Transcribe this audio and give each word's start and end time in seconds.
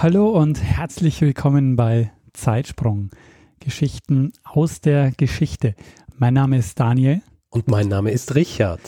Hallo 0.00 0.28
und 0.28 0.62
herzlich 0.62 1.20
willkommen 1.22 1.74
bei 1.74 2.12
Zeitsprung. 2.32 3.10
Geschichten 3.58 4.32
aus 4.44 4.80
der 4.80 5.10
Geschichte. 5.10 5.74
Mein 6.16 6.34
Name 6.34 6.56
ist 6.56 6.78
Daniel. 6.78 7.20
Und 7.50 7.66
mein 7.66 7.88
Name 7.88 8.12
ist 8.12 8.36
Richard. 8.36 8.80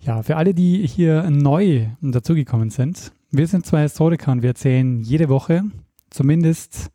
Ja, 0.00 0.22
für 0.22 0.36
alle, 0.36 0.54
die 0.54 0.86
hier 0.86 1.28
neu 1.28 1.88
dazugekommen 2.00 2.70
sind, 2.70 3.10
wir 3.32 3.48
sind 3.48 3.66
zwei 3.66 3.82
Historiker 3.82 4.30
und 4.30 4.42
wir 4.42 4.50
erzählen 4.50 5.02
jede 5.02 5.28
Woche, 5.28 5.64
zumindest 6.10 6.92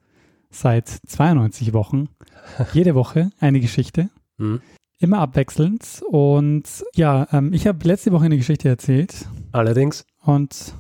seit 0.49 0.88
92 0.88 1.73
Wochen, 1.73 2.07
jede 2.71 2.95
Woche 2.95 3.30
eine 3.41 3.59
Geschichte. 3.59 4.09
Hm. 4.38 4.61
Immer 4.99 5.19
abwechselnd. 5.19 6.02
Und 6.07 6.63
ja, 6.95 7.27
ähm, 7.33 7.52
ich 7.52 7.67
habe 7.67 7.85
letzte 7.85 8.13
Woche 8.13 8.23
eine 8.23 8.38
Geschichte 8.38 8.69
erzählt. 8.69 9.27
Allerdings. 9.52 10.05
Und 10.23 10.73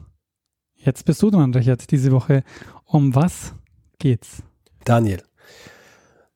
Jetzt 0.81 1.03
bist 1.03 1.21
du 1.21 1.29
dran, 1.29 1.53
Richard, 1.53 1.91
diese 1.91 2.11
Woche. 2.11 2.43
Um 2.91 3.13
was 3.13 3.53
geht's? 3.99 4.41
Daniel, 4.83 5.21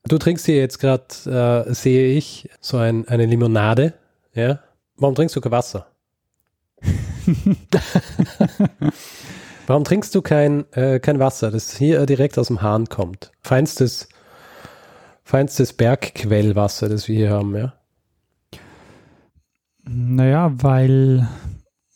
du 0.04 0.20
trinkst 0.20 0.46
hier 0.46 0.58
jetzt 0.58 0.78
gerade, 0.78 1.66
äh, 1.68 1.74
sehe 1.74 2.16
ich, 2.16 2.48
so 2.62 2.78
ein, 2.78 3.08
eine 3.08 3.26
Limonade. 3.26 3.96
Ja? 4.36 4.60
Warum 4.96 5.16
trinkst 5.16 5.36
du 5.36 5.42
kein 5.42 5.52
Wasser? 5.52 5.88
Warum 9.66 9.84
trinkst 9.84 10.14
du 10.14 10.22
kein, 10.22 10.72
äh, 10.74 11.00
kein 11.00 11.18
Wasser, 11.18 11.50
das 11.50 11.76
hier 11.76 12.06
direkt 12.06 12.38
aus 12.38 12.48
dem 12.48 12.62
Hahn 12.62 12.88
kommt? 12.88 13.32
Feinstes, 13.42 14.08
feinstes 15.24 15.74
Bergquellwasser, 15.74 16.88
das 16.88 17.08
wir 17.08 17.16
hier 17.16 17.32
haben, 17.32 17.56
ja? 17.56 17.74
Naja, 19.86 20.52
weil, 20.54 21.28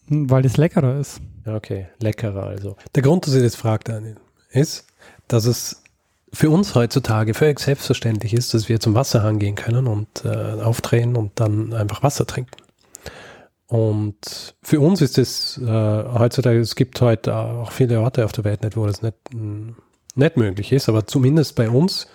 weil 0.08 0.48
es 0.48 0.58
leckerer 0.58 1.00
ist. 1.00 1.22
Okay, 1.46 1.90
leckerer 2.02 2.48
also. 2.48 2.76
Der 2.96 3.04
Grund, 3.04 3.28
dass 3.28 3.36
ich 3.36 3.44
das 3.44 3.56
frage, 3.56 3.84
Daniel, 3.84 4.18
ist, 4.50 4.86
dass 5.28 5.46
es 5.46 5.84
für 6.34 6.50
uns 6.50 6.76
heutzutage 6.76 7.34
völlig 7.34 7.60
selbstverständlich 7.60 8.34
ist, 8.34 8.54
dass 8.54 8.70
wir 8.70 8.80
zum 8.80 8.96
Wasserhahn 8.96 9.40
gehen 9.40 9.56
können 9.56 9.88
und 9.88 10.26
äh, 10.26 10.62
aufdrehen 10.62 11.16
und 11.16 11.32
dann 11.40 11.74
einfach 11.74 12.04
Wasser 12.04 12.26
trinken. 12.26 12.58
Und 13.68 14.56
für 14.62 14.80
uns 14.80 15.02
ist 15.02 15.18
es 15.18 15.58
äh, 15.58 15.66
heutzutage, 15.66 16.60
es 16.60 16.76
gibt 16.76 17.02
heute 17.02 17.36
auch 17.36 17.72
viele 17.72 18.00
Orte 18.00 18.24
auf 18.24 18.32
der 18.32 18.46
Welt 18.46 18.64
nicht, 18.64 18.78
wo 18.78 18.86
das 18.86 19.02
nicht, 19.02 19.18
nicht 19.34 20.38
möglich 20.38 20.72
ist, 20.72 20.88
aber 20.88 21.06
zumindest 21.06 21.56
bei 21.56 21.70
uns 21.70 22.08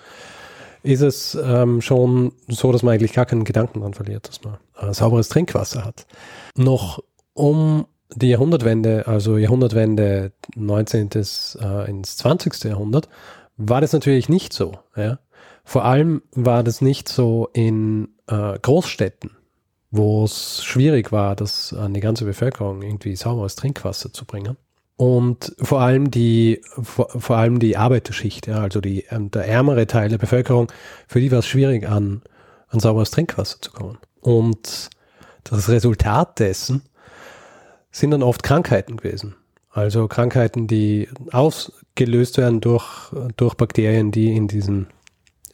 ist 0.83 1.02
es 1.02 1.34
ähm, 1.34 1.80
schon 1.80 2.33
so, 2.48 2.72
dass 2.72 2.83
man 2.83 2.94
eigentlich 2.94 3.12
gar 3.12 3.27
keinen 3.27 3.44
Gedanken 3.44 3.80
daran 3.80 3.94
verliert, 3.94 4.28
dass 4.28 4.42
man 4.42 4.56
äh, 4.80 4.92
sauberes 4.94 5.28
Trinkwasser 5.28 5.84
hat. 5.84 6.06
Noch 6.56 7.02
um 7.34 7.86
die 8.14 8.28
Jahrhundertwende, 8.28 9.06
also 9.06 9.36
Jahrhundertwende 9.36 10.32
19. 10.55 11.10
Äh, 11.14 11.91
ins 11.91 12.16
20. 12.16 12.64
Jahrhundert, 12.64 13.08
war 13.56 13.80
das 13.80 13.92
natürlich 13.92 14.28
nicht 14.28 14.52
so. 14.52 14.78
Ja? 14.96 15.18
Vor 15.64 15.84
allem 15.84 16.22
war 16.33 16.62
das 16.62 16.80
nicht 16.80 17.08
so 17.08 17.48
in 17.52 18.08
äh, 18.27 18.58
Großstädten, 18.58 19.30
wo 19.90 20.24
es 20.24 20.64
schwierig 20.64 21.12
war, 21.12 21.36
das 21.36 21.72
an 21.72 21.95
die 21.95 22.01
ganze 22.01 22.24
Bevölkerung 22.24 22.83
irgendwie 22.83 23.17
sauberes 23.17 23.56
Trinkwasser 23.56 24.12
zu 24.12 24.24
bringen. 24.24 24.56
Und 24.96 25.55
vor 25.61 25.80
allem 25.80 26.11
die, 26.11 26.61
vor, 26.83 27.08
vor 27.08 27.36
allem 27.36 27.58
die 27.58 27.77
Arbeiterschicht, 27.77 28.46
ja, 28.46 28.58
also 28.58 28.80
die, 28.80 29.05
ähm, 29.11 29.30
der 29.30 29.46
ärmere 29.46 29.86
Teil 29.86 30.08
der 30.08 30.18
Bevölkerung, 30.18 30.70
für 31.08 31.20
die 31.20 31.30
war 31.33 31.40
es 31.40 31.46
schwierig, 31.46 31.89
an, 31.89 32.22
an 32.68 32.80
sauberes 32.80 33.11
Trinkwasser 33.11 33.61
zu 33.61 33.72
kommen. 33.72 33.98
Und 34.20 34.90
das 35.45 35.68
Resultat 35.68 36.39
dessen 36.39 36.83
sind 37.92 38.11
dann 38.11 38.23
oft 38.23 38.42
Krankheiten 38.42 38.97
gewesen. 38.97 39.36
Also 39.70 40.08
Krankheiten, 40.08 40.67
die 40.67 41.08
ausgelöst 41.30 42.36
werden 42.39 42.61
durch, 42.61 43.13
durch 43.36 43.55
Bakterien, 43.55 44.11
die 44.11 44.35
in 44.35 44.48
diesem, 44.48 44.86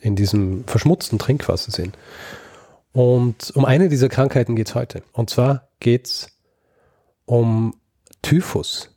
in 0.01 0.17
diesem 0.17 0.65
verschmutzten 0.67 1.19
Trinkwasser 1.19 1.71
sind. 1.71 1.97
Und 2.93 3.53
um 3.55 3.65
eine 3.65 3.89
dieser 3.89 4.09
Krankheiten 4.09 4.57
geht 4.57 4.69
es 4.69 4.75
heute. 4.75 5.03
Und 5.13 5.31
zwar 5.31 5.69
geht 5.79 6.07
es 6.07 6.39
um 7.27 7.75
Typhus. 8.23 8.91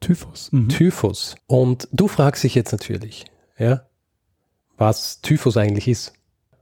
Typhus. 0.00 0.52
Mhm. 0.52 0.68
Typhus. 0.68 1.36
Und 1.46 1.88
du 1.92 2.08
fragst 2.08 2.44
dich 2.44 2.54
jetzt 2.54 2.72
natürlich, 2.72 3.24
ja, 3.58 3.86
was 4.76 5.22
Typhus 5.22 5.56
eigentlich 5.56 5.88
ist. 5.88 6.12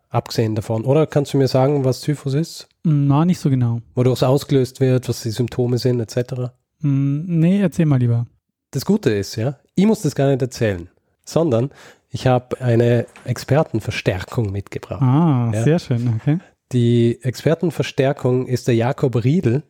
Abgesehen 0.09 0.55
davon. 0.55 0.85
Oder 0.85 1.07
kannst 1.07 1.33
du 1.33 1.39
mir 1.39 1.49
sagen, 1.49 1.85
was 1.85 2.03
Typhus 2.03 2.35
ist? 2.35 2.69
Na, 2.85 3.25
nicht 3.25 3.39
so 3.39 3.51
genau. 3.51 3.81
Wodurch 3.95 4.19
es 4.19 4.23
ausgelöst 4.23 4.81
wird, 4.81 5.09
was 5.09 5.23
die 5.23 5.31
Symptome 5.31 5.79
sind, 5.79 6.01
etc. 6.01 6.51
Mm, 6.81 7.39
nee, 7.41 7.61
erzähl 7.61 7.87
mal 7.87 7.99
lieber. 7.99 8.27
Das 8.73 8.85
Gute 8.85 9.11
ist, 9.11 9.37
ja, 9.37 9.59
ich 9.75 9.87
muss 9.87 10.03
das 10.03 10.15
gar 10.15 10.29
nicht 10.29 10.43
erzählen, 10.43 10.89
sondern 11.25 11.71
ich 12.11 12.27
habe 12.27 12.61
eine 12.61 13.07
Expertenverstärkung 13.25 14.51
mitgebracht. 14.51 15.03
Ah, 15.03 15.51
ja. 15.55 15.63
sehr 15.63 15.79
schön, 15.79 16.21
okay. 16.21 16.39
Die 16.73 17.19
Expertenverstärkung 17.23 18.47
ist 18.47 18.67
der 18.67 18.75
Jakob 18.75 19.23
Riedel. 19.25 19.63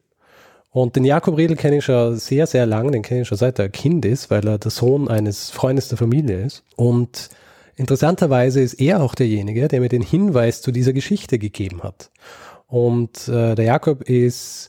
Und 0.71 0.97
den 0.97 1.05
Jakob 1.05 1.37
Riedel 1.37 1.57
kenne 1.57 1.79
ich 1.79 1.85
schon 1.85 2.17
sehr, 2.17 2.47
sehr 2.47 2.65
lang, 2.65 2.93
den 2.93 3.03
kenne 3.03 3.23
ich 3.23 3.29
schon 3.29 3.37
seit 3.37 3.59
er 3.59 3.69
Kind 3.69 4.05
ist, 4.05 4.31
weil 4.31 4.47
er 4.47 4.59
der 4.59 4.71
Sohn 4.71 5.09
eines 5.09 5.51
Freundes 5.51 5.89
der 5.89 5.99
Familie 5.99 6.45
ist. 6.45 6.65
Und 6.77 7.29
interessanterweise 7.77 8.61
ist 8.61 8.75
er 8.75 9.03
auch 9.03 9.15
derjenige, 9.15 9.69
der 9.69 9.81
mir 9.81 9.89
den 9.89 10.03
Hinweis 10.03 10.63
zu 10.63 10.73
dieser 10.73 10.93
Geschichte 10.93 11.39
gegeben 11.39 11.83
hat. 11.83 12.11
Und 12.73 13.29
äh, 13.29 13.55
der 13.55 13.67
Jakob 13.67 14.01
ist 14.09 14.69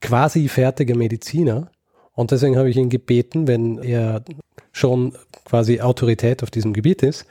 quasi 0.00 0.48
fertiger 0.48 0.96
Mediziner. 0.96 1.70
Und 2.14 2.30
deswegen 2.30 2.56
habe 2.56 2.70
ich 2.70 2.78
ihn 2.78 2.88
gebeten, 2.88 3.46
wenn 3.46 3.76
er 3.76 4.24
schon 4.72 5.14
quasi 5.44 5.82
Autorität 5.82 6.42
auf 6.42 6.50
diesem 6.50 6.72
Gebiet 6.72 7.02
ist, 7.02 7.26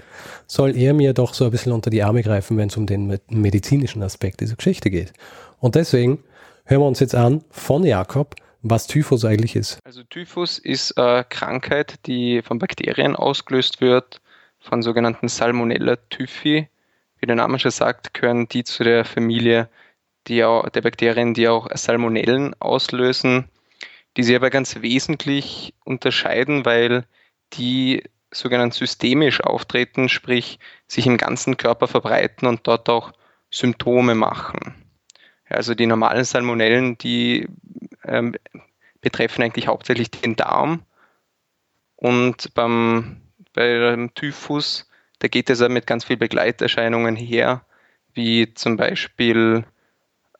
soll 0.46 0.78
er 0.78 0.94
mir 0.94 1.14
doch 1.14 1.34
so 1.34 1.46
ein 1.46 1.50
bisschen 1.50 1.72
unter 1.72 1.90
die 1.90 2.04
Arme 2.04 2.22
greifen, 2.22 2.56
wenn 2.58 2.68
es 2.68 2.78
um 2.78 2.86
den 2.86 3.18
medizinischen 3.30 4.04
Aspekt 4.04 4.42
dieser 4.42 4.58
Geschichte 4.58 4.92
geht. 4.92 5.12
Und 5.59 5.74
deswegen 5.74 6.20
hören 6.66 6.82
wir 6.82 6.88
uns 6.88 7.00
jetzt 7.00 7.16
an 7.16 7.44
von 7.50 7.84
Jakob, 7.84 8.36
was 8.62 8.86
Typhus 8.86 9.26
eigentlich 9.26 9.56
ist. 9.56 9.80
Also 9.86 10.03
Typhus 10.03 10.59
ist 10.59 11.00
eine 11.00 11.26
Krankheit, 11.28 11.96
die 12.06 12.44
von 12.44 12.59
Bakterien 12.59 13.16
ausgelöst 13.16 13.82
wird, 13.82 14.22
von 14.59 14.84
sogenannten 14.84 15.30
Salmonella 15.30 15.96
typhi. 16.12 16.68
Wie 17.20 17.26
der 17.26 17.36
Name 17.36 17.58
schon 17.58 17.72
sagt, 17.72 18.14
gehören 18.14 18.48
die 18.48 18.64
zu 18.64 18.84
der 18.84 19.03
Familie 19.03 19.68
die 20.28 20.44
auch, 20.44 20.70
der 20.70 20.82
Bakterien, 20.82 21.34
die 21.34 21.48
auch 21.48 21.68
Salmonellen 21.74 22.56
auslösen, 22.59 23.50
die 24.18 24.24
sich 24.24 24.36
aber 24.36 24.50
ganz 24.50 24.82
wesentlich 24.82 25.74
unterscheiden, 25.84 26.66
weil 26.66 27.06
die 27.54 28.04
sogenannt 28.32 28.74
systemisch 28.74 29.42
auftreten, 29.42 30.09
sprich 30.09 30.59
sich 30.88 31.06
im 31.06 31.18
ganzen 31.18 31.58
Körper 31.58 31.88
verbreiten 31.88 32.48
und 32.48 32.66
dort 32.68 32.90
auch 32.90 33.12
Symptome 33.50 34.16
machen. 34.16 34.76
Also 35.50 35.76
die 35.76 35.86
normalen 35.86 36.24
Salmonellen, 36.24 36.98
die 36.98 37.48
ähm, 38.06 38.36
betreffen 39.02 39.44
eigentlich 39.44 39.68
hauptsächlich 39.68 40.12
den 40.12 40.38
Darm 40.38 40.86
und 41.98 42.53
beim, 42.53 43.22
beim 43.53 44.14
Typhus, 44.16 44.90
da 45.20 45.28
geht 45.28 45.50
es 45.50 45.59
ja 45.59 45.70
mit 45.70 45.85
ganz 45.85 46.06
vielen 46.06 46.20
Begleiterscheinungen 46.20 47.16
her, 47.16 47.66
wie 48.14 48.53
zum 48.53 48.78
Beispiel 48.78 49.66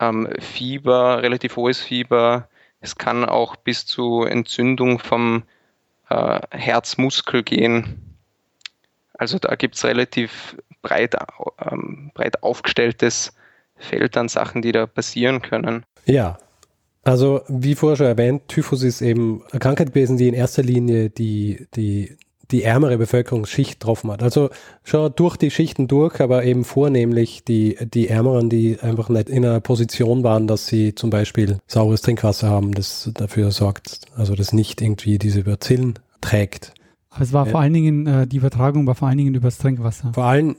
ähm, 0.02 0.28
Fieber, 0.40 1.22
relativ 1.22 1.56
hohes 1.56 1.80
Fieber. 1.80 2.50
Es 2.82 2.98
kann 2.98 3.24
auch 3.24 3.56
bis 3.56 3.86
zu 3.86 4.24
Entzündung 4.24 5.00
vom 5.00 5.44
äh, 6.10 6.40
Herzmuskel 6.50 7.44
gehen. 7.44 8.18
Also 9.14 9.38
da 9.38 9.56
gibt 9.56 9.76
es 9.76 9.86
relativ 9.86 10.58
breit, 10.82 11.16
ähm, 11.60 12.12
breit 12.14 12.44
aufgestelltes 12.44 13.34
Feld 13.78 14.18
an 14.18 14.28
Sachen, 14.28 14.62
die 14.62 14.72
da 14.72 14.88
passieren 14.88 15.42
können. 15.42 15.86
Ja, 16.06 16.40
also 17.04 17.42
wie 17.48 17.76
vorher 17.76 17.98
schon 17.98 18.06
erwähnt, 18.08 18.48
Typhus 18.48 18.84
ist 18.84 19.02
eben 19.02 19.44
eine 19.52 19.60
Krankheit 19.60 19.90
gewesen, 19.90 20.18
die 20.18 20.28
in 20.28 20.34
erster 20.34 20.62
Linie 20.62 21.10
die, 21.10 21.68
die 21.76 22.18
die 22.52 22.64
ärmere 22.64 22.98
Bevölkerungsschicht 22.98 23.80
getroffen 23.80 24.12
hat. 24.12 24.24
Also 24.24 24.50
schon 24.84 25.12
durch 25.16 25.38
die 25.38 25.52
Schichten 25.52 25.88
durch, 25.88 26.20
aber 26.20 26.44
eben 26.44 26.64
vornehmlich 26.64 27.44
die, 27.44 27.78
die 27.94 28.08
Ärmeren, 28.08 28.50
die 28.50 28.80
einfach 28.82 29.10
nicht 29.10 29.30
in 29.30 29.46
einer 29.46 29.60
Position 29.60 30.24
waren, 30.24 30.48
dass 30.48 30.68
sie 30.68 30.96
zum 30.96 31.10
Beispiel 31.10 31.60
saures 31.68 32.02
Trinkwasser 32.02 32.50
haben, 32.50 32.74
das 32.74 33.10
dafür 33.14 33.52
sorgt, 33.52 34.02
also 34.16 34.36
das 34.36 34.54
nicht 34.54 34.82
irgendwie 34.82 35.18
diese 35.18 35.44
Bazillen 35.44 36.00
trägt. 36.22 36.74
Aber 37.10 37.24
es 37.24 37.34
war 37.34 37.46
vor 37.46 37.60
allen 37.60 37.74
Dingen, 37.74 38.08
äh, 38.08 38.28
die 38.28 38.38
Übertragung 38.38 38.88
war 38.88 38.96
vor 38.96 39.10
allen 39.10 39.18
Dingen 39.18 39.36
übers 39.36 39.58
Trinkwasser. 39.58 40.12
Vor 40.14 40.24
allem 40.24 40.56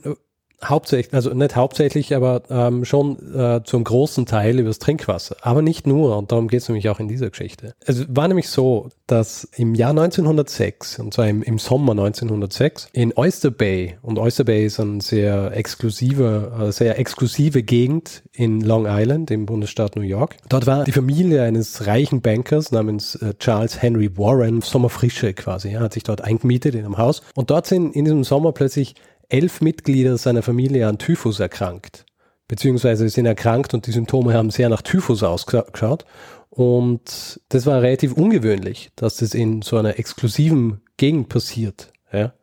hauptsächlich, 0.69 1.13
also 1.13 1.33
nicht 1.33 1.55
hauptsächlich, 1.55 2.15
aber 2.15 2.43
ähm, 2.49 2.85
schon 2.85 3.35
äh, 3.35 3.61
zum 3.63 3.83
großen 3.83 4.25
Teil 4.25 4.59
übers 4.59 4.79
Trinkwasser. 4.79 5.35
Aber 5.41 5.61
nicht 5.61 5.87
nur, 5.87 6.17
und 6.17 6.31
darum 6.31 6.47
geht 6.47 6.61
es 6.61 6.69
nämlich 6.69 6.89
auch 6.89 6.99
in 6.99 7.07
dieser 7.07 7.29
Geschichte. 7.29 7.73
Es 7.85 8.05
war 8.09 8.27
nämlich 8.27 8.49
so, 8.49 8.89
dass 9.07 9.47
im 9.55 9.75
Jahr 9.75 9.91
1906, 9.91 10.99
und 10.99 11.13
zwar 11.13 11.27
im, 11.27 11.43
im 11.43 11.59
Sommer 11.59 11.91
1906, 11.91 12.89
in 12.93 13.13
Oyster 13.15 13.51
Bay, 13.51 13.97
und 14.01 14.17
Oyster 14.17 14.43
Bay 14.43 14.65
ist 14.65 14.79
ein 14.79 14.99
sehr 14.99 15.55
exklusiver, 15.55 16.67
äh, 16.67 16.71
sehr 16.71 16.97
exklusive 16.99 17.63
Gegend 17.63 18.23
in 18.31 18.61
Long 18.61 18.85
Island 18.87 19.31
im 19.31 19.45
Bundesstaat 19.45 19.95
New 19.95 20.01
York. 20.01 20.37
Dort 20.49 20.65
war 20.65 20.83
die 20.83 20.91
Familie 20.91 21.43
eines 21.43 21.85
reichen 21.87 22.21
Bankers 22.21 22.71
namens 22.71 23.15
äh, 23.15 23.33
Charles 23.39 23.81
Henry 23.81 24.17
Warren, 24.17 24.61
Sommerfrische 24.61 25.33
quasi, 25.33 25.73
er 25.73 25.81
hat 25.81 25.93
sich 25.93 26.03
dort 26.03 26.21
eingemietet 26.21 26.75
in 26.75 26.85
einem 26.85 26.97
Haus. 26.97 27.21
Und 27.35 27.49
dort 27.49 27.67
sind 27.67 27.95
in 27.95 28.05
diesem 28.05 28.23
Sommer 28.23 28.51
plötzlich 28.51 28.95
elf 29.33 29.61
Mitglieder 29.61 30.17
seiner 30.17 30.43
Familie 30.43 30.87
an 30.87 30.99
Typhus 30.99 31.39
erkrankt. 31.39 32.05
Beziehungsweise 32.47 33.09
sind 33.09 33.25
erkrankt 33.25 33.73
und 33.73 33.87
die 33.87 33.91
Symptome 33.91 34.33
haben 34.33 34.51
sehr 34.51 34.69
nach 34.69 34.83
Typhus 34.83 35.23
ausgeschaut. 35.23 36.05
Und 36.49 37.41
das 37.49 37.65
war 37.65 37.81
relativ 37.81 38.13
ungewöhnlich, 38.13 38.91
dass 38.95 39.17
das 39.17 39.33
in 39.33 39.63
so 39.63 39.77
einer 39.77 39.97
exklusiven 39.97 40.81
Gegend 40.97 41.29
passiert. 41.29 41.91
Ja. 42.11 42.33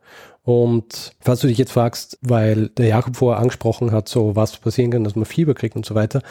Und 0.43 1.13
falls 1.21 1.39
du 1.39 1.47
dich 1.47 1.59
jetzt 1.59 1.71
fragst, 1.71 2.17
weil 2.21 2.69
der 2.69 2.87
Jakob 2.87 3.15
vorher 3.15 3.39
angesprochen 3.39 3.91
hat, 3.91 4.09
so 4.09 4.35
was 4.35 4.57
passieren 4.57 4.91
kann, 4.91 5.05
dass 5.05 5.15
man 5.15 5.23
Fieber 5.25 5.53
kriegt 5.53 5.77
und 5.77 5.85
so 5.85 5.95
weiter, 5.95 6.21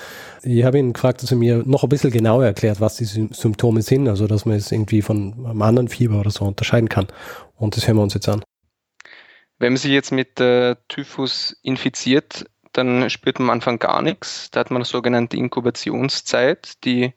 ich 0.42 0.64
habe 0.64 0.78
ihn 0.78 0.92
gefragt, 0.92 1.22
dass 1.22 1.30
er 1.30 1.38
mir 1.38 1.62
noch 1.64 1.84
ein 1.84 1.88
bisschen 1.88 2.10
genauer 2.10 2.44
erklärt, 2.44 2.80
was 2.80 2.96
die 2.96 3.06
Sym- 3.06 3.32
Symptome 3.32 3.80
sind, 3.80 4.08
also 4.08 4.26
dass 4.26 4.44
man 4.44 4.56
es 4.56 4.72
irgendwie 4.72 5.00
von 5.00 5.46
einem 5.46 5.62
anderen 5.62 5.88
Fieber 5.88 6.20
oder 6.20 6.30
so 6.30 6.44
unterscheiden 6.44 6.90
kann. 6.90 7.06
Und 7.56 7.76
das 7.76 7.86
hören 7.86 7.96
wir 7.96 8.02
uns 8.02 8.14
jetzt 8.14 8.28
an. 8.28 8.42
Wenn 9.60 9.74
man 9.74 9.76
sich 9.76 9.92
jetzt 9.92 10.10
mit 10.10 10.40
äh, 10.40 10.74
Typhus 10.88 11.54
infiziert, 11.62 12.46
dann 12.72 13.10
spürt 13.10 13.38
man 13.38 13.50
am 13.50 13.54
Anfang 13.56 13.78
gar 13.78 14.00
nichts. 14.00 14.50
Da 14.50 14.60
hat 14.60 14.70
man 14.70 14.78
eine 14.78 14.86
sogenannte 14.86 15.36
Inkubationszeit, 15.36 16.82
die 16.84 17.12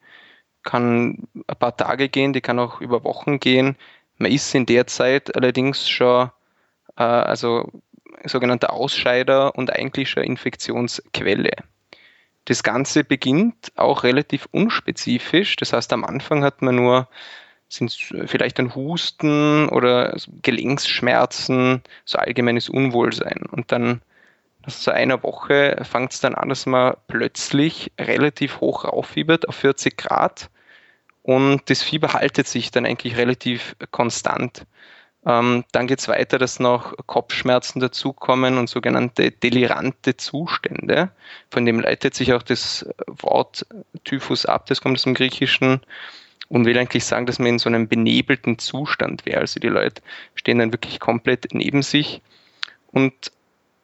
kann 0.61 1.29
ein 1.47 1.55
paar 1.57 1.77
Tage 1.77 2.09
gehen, 2.09 2.33
die 2.33 2.41
kann 2.41 2.59
auch 2.59 2.81
über 2.81 3.05
Wochen 3.05 3.39
gehen. 3.39 3.77
Man 4.17 4.29
ist 4.29 4.53
in 4.53 4.65
der 4.65 4.87
Zeit 4.87 5.35
allerdings 5.37 5.89
schon 5.89 6.31
äh, 6.97 7.03
also 7.03 7.71
sogenannter 8.25 8.73
Ausscheider 8.73 9.55
und 9.55 9.71
eigentlich 9.71 10.09
schon 10.09 10.23
Infektionsquelle. 10.23 11.51
Das 12.43 12.61
Ganze 12.61 13.05
beginnt 13.05 13.71
auch 13.77 14.03
relativ 14.03 14.49
unspezifisch. 14.51 15.55
Das 15.55 15.71
heißt, 15.71 15.93
am 15.93 16.03
Anfang 16.03 16.43
hat 16.43 16.61
man 16.61 16.75
nur 16.75 17.07
sind 17.75 17.91
vielleicht 18.25 18.59
ein 18.59 18.75
Husten 18.75 19.67
oder 19.69 20.17
so 20.17 20.31
Gelenksschmerzen, 20.41 21.81
so 22.05 22.17
allgemeines 22.17 22.69
Unwohlsein. 22.69 23.43
Und 23.51 23.71
dann 23.71 24.01
nach 24.65 24.73
so 24.73 24.91
einer 24.91 25.23
Woche 25.23 25.81
fängt 25.83 26.13
es 26.13 26.19
dann 26.19 26.35
an, 26.35 26.49
dass 26.49 26.65
man 26.65 26.95
plötzlich 27.07 27.91
relativ 27.99 28.61
hoch 28.61 28.85
rauffiebert 28.85 29.47
auf 29.47 29.55
40 29.55 29.97
Grad 29.97 30.49
und 31.23 31.69
das 31.69 31.81
Fieber 31.81 32.13
haltet 32.13 32.47
sich 32.47 32.69
dann 32.69 32.85
eigentlich 32.85 33.17
relativ 33.17 33.75
konstant. 33.91 34.65
Ähm, 35.25 35.63
dann 35.71 35.87
geht 35.87 35.99
es 35.99 36.09
weiter, 36.09 36.37
dass 36.37 36.59
noch 36.59 36.93
Kopfschmerzen 37.07 37.79
dazukommen 37.79 38.57
und 38.57 38.69
sogenannte 38.69 39.31
delirante 39.31 40.17
Zustände. 40.17 41.11
Von 41.49 41.65
dem 41.65 41.79
leitet 41.79 42.13
sich 42.13 42.33
auch 42.33 42.43
das 42.43 42.85
Wort 43.07 43.65
Typhus 44.03 44.45
ab, 44.45 44.65
das 44.65 44.81
kommt 44.81 44.97
aus 44.97 45.03
dem 45.03 45.13
Griechischen 45.13 45.79
und 46.53 46.65
will 46.67 46.77
eigentlich 46.77 47.03
sagen, 47.03 47.25
dass 47.25 47.39
man 47.39 47.47
in 47.47 47.57
so 47.57 47.67
einem 47.67 47.87
benebelten 47.87 48.59
Zustand 48.59 49.25
wäre. 49.25 49.39
Also 49.39 49.59
die 49.59 49.69
Leute 49.69 50.03
stehen 50.35 50.59
dann 50.59 50.71
wirklich 50.71 50.99
komplett 50.99 51.47
neben 51.51 51.81
sich. 51.81 52.21
Und 52.91 53.31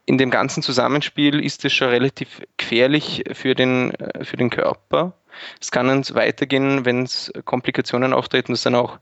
in 0.06 0.20
dem 0.20 0.30
ganzen 0.30 0.62
Zusammenspiel 0.62 1.44
ist 1.44 1.66
es 1.66 1.74
schon 1.74 1.90
relativ 1.90 2.44
gefährlich 2.58 3.24
für 3.34 3.56
den, 3.56 3.96
äh, 3.96 4.24
für 4.24 4.38
den 4.38 4.52
Körper. 4.52 5.14
Es 5.60 5.72
kann 5.72 5.88
dann 5.88 6.04
weitergehen, 6.14 6.86
wenn 6.86 7.02
es 7.02 7.34
Komplikationen 7.44 8.14
auftreten, 8.14 8.52
dass 8.52 8.62
dann 8.62 8.76
auch 8.76 9.00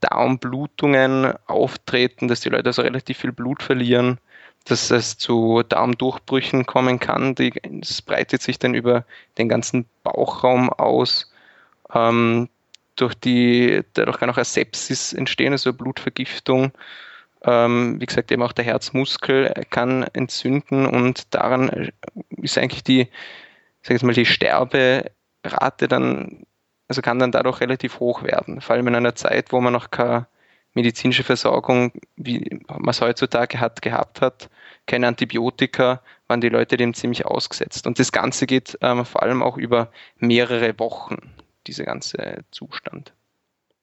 Darmblutungen 0.00 1.34
auftreten, 1.46 2.28
dass 2.28 2.40
die 2.40 2.48
Leute 2.48 2.70
also 2.70 2.80
relativ 2.80 3.18
viel 3.18 3.32
Blut 3.32 3.62
verlieren, 3.62 4.20
dass 4.64 4.90
es 4.90 5.18
zu 5.18 5.62
Darmdurchbrüchen 5.68 6.64
kommen 6.64 6.98
kann. 6.98 7.34
Das 7.34 8.00
breitet 8.00 8.40
sich 8.40 8.58
dann 8.58 8.72
über 8.72 9.04
den 9.36 9.50
ganzen 9.50 9.84
Bauchraum 10.02 10.70
aus. 10.70 11.30
Ähm, 11.92 12.48
durch 13.02 13.14
die, 13.14 13.82
dadurch 13.94 14.18
kann 14.18 14.30
auch 14.30 14.36
eine 14.36 14.44
Sepsis 14.44 15.12
entstehen, 15.12 15.52
also 15.52 15.70
eine 15.70 15.76
Blutvergiftung. 15.76 16.72
Ähm, 17.44 18.00
wie 18.00 18.06
gesagt, 18.06 18.30
eben 18.30 18.42
auch 18.42 18.52
der 18.52 18.64
Herzmuskel 18.64 19.52
kann 19.70 20.04
entzünden 20.12 20.86
und 20.86 21.34
daran 21.34 21.90
ist 22.36 22.56
eigentlich 22.56 22.84
die, 22.84 23.08
sag 23.82 23.96
ich 23.96 24.02
mal, 24.04 24.14
die 24.14 24.24
Sterberate 24.24 25.88
dann, 25.88 26.46
also 26.86 27.02
kann 27.02 27.18
dann 27.18 27.32
dadurch 27.32 27.60
relativ 27.60 27.98
hoch 27.98 28.22
werden. 28.22 28.60
Vor 28.60 28.76
allem 28.76 28.86
in 28.86 28.94
einer 28.94 29.16
Zeit, 29.16 29.50
wo 29.50 29.60
man 29.60 29.72
noch 29.72 29.90
keine 29.90 30.28
medizinische 30.74 31.24
Versorgung, 31.24 31.92
wie 32.16 32.60
man 32.68 32.88
es 32.88 33.00
heutzutage 33.00 33.58
hat, 33.58 33.82
gehabt 33.82 34.20
hat, 34.20 34.48
keine 34.86 35.08
Antibiotika, 35.08 36.00
waren 36.28 36.40
die 36.40 36.48
Leute 36.48 36.76
dem 36.76 36.94
ziemlich 36.94 37.26
ausgesetzt. 37.26 37.88
Und 37.88 37.98
das 37.98 38.12
Ganze 38.12 38.46
geht 38.46 38.78
ähm, 38.80 39.04
vor 39.04 39.24
allem 39.24 39.42
auch 39.42 39.56
über 39.56 39.90
mehrere 40.18 40.78
Wochen 40.78 41.41
dieser 41.66 41.84
ganze 41.84 42.44
Zustand. 42.50 43.12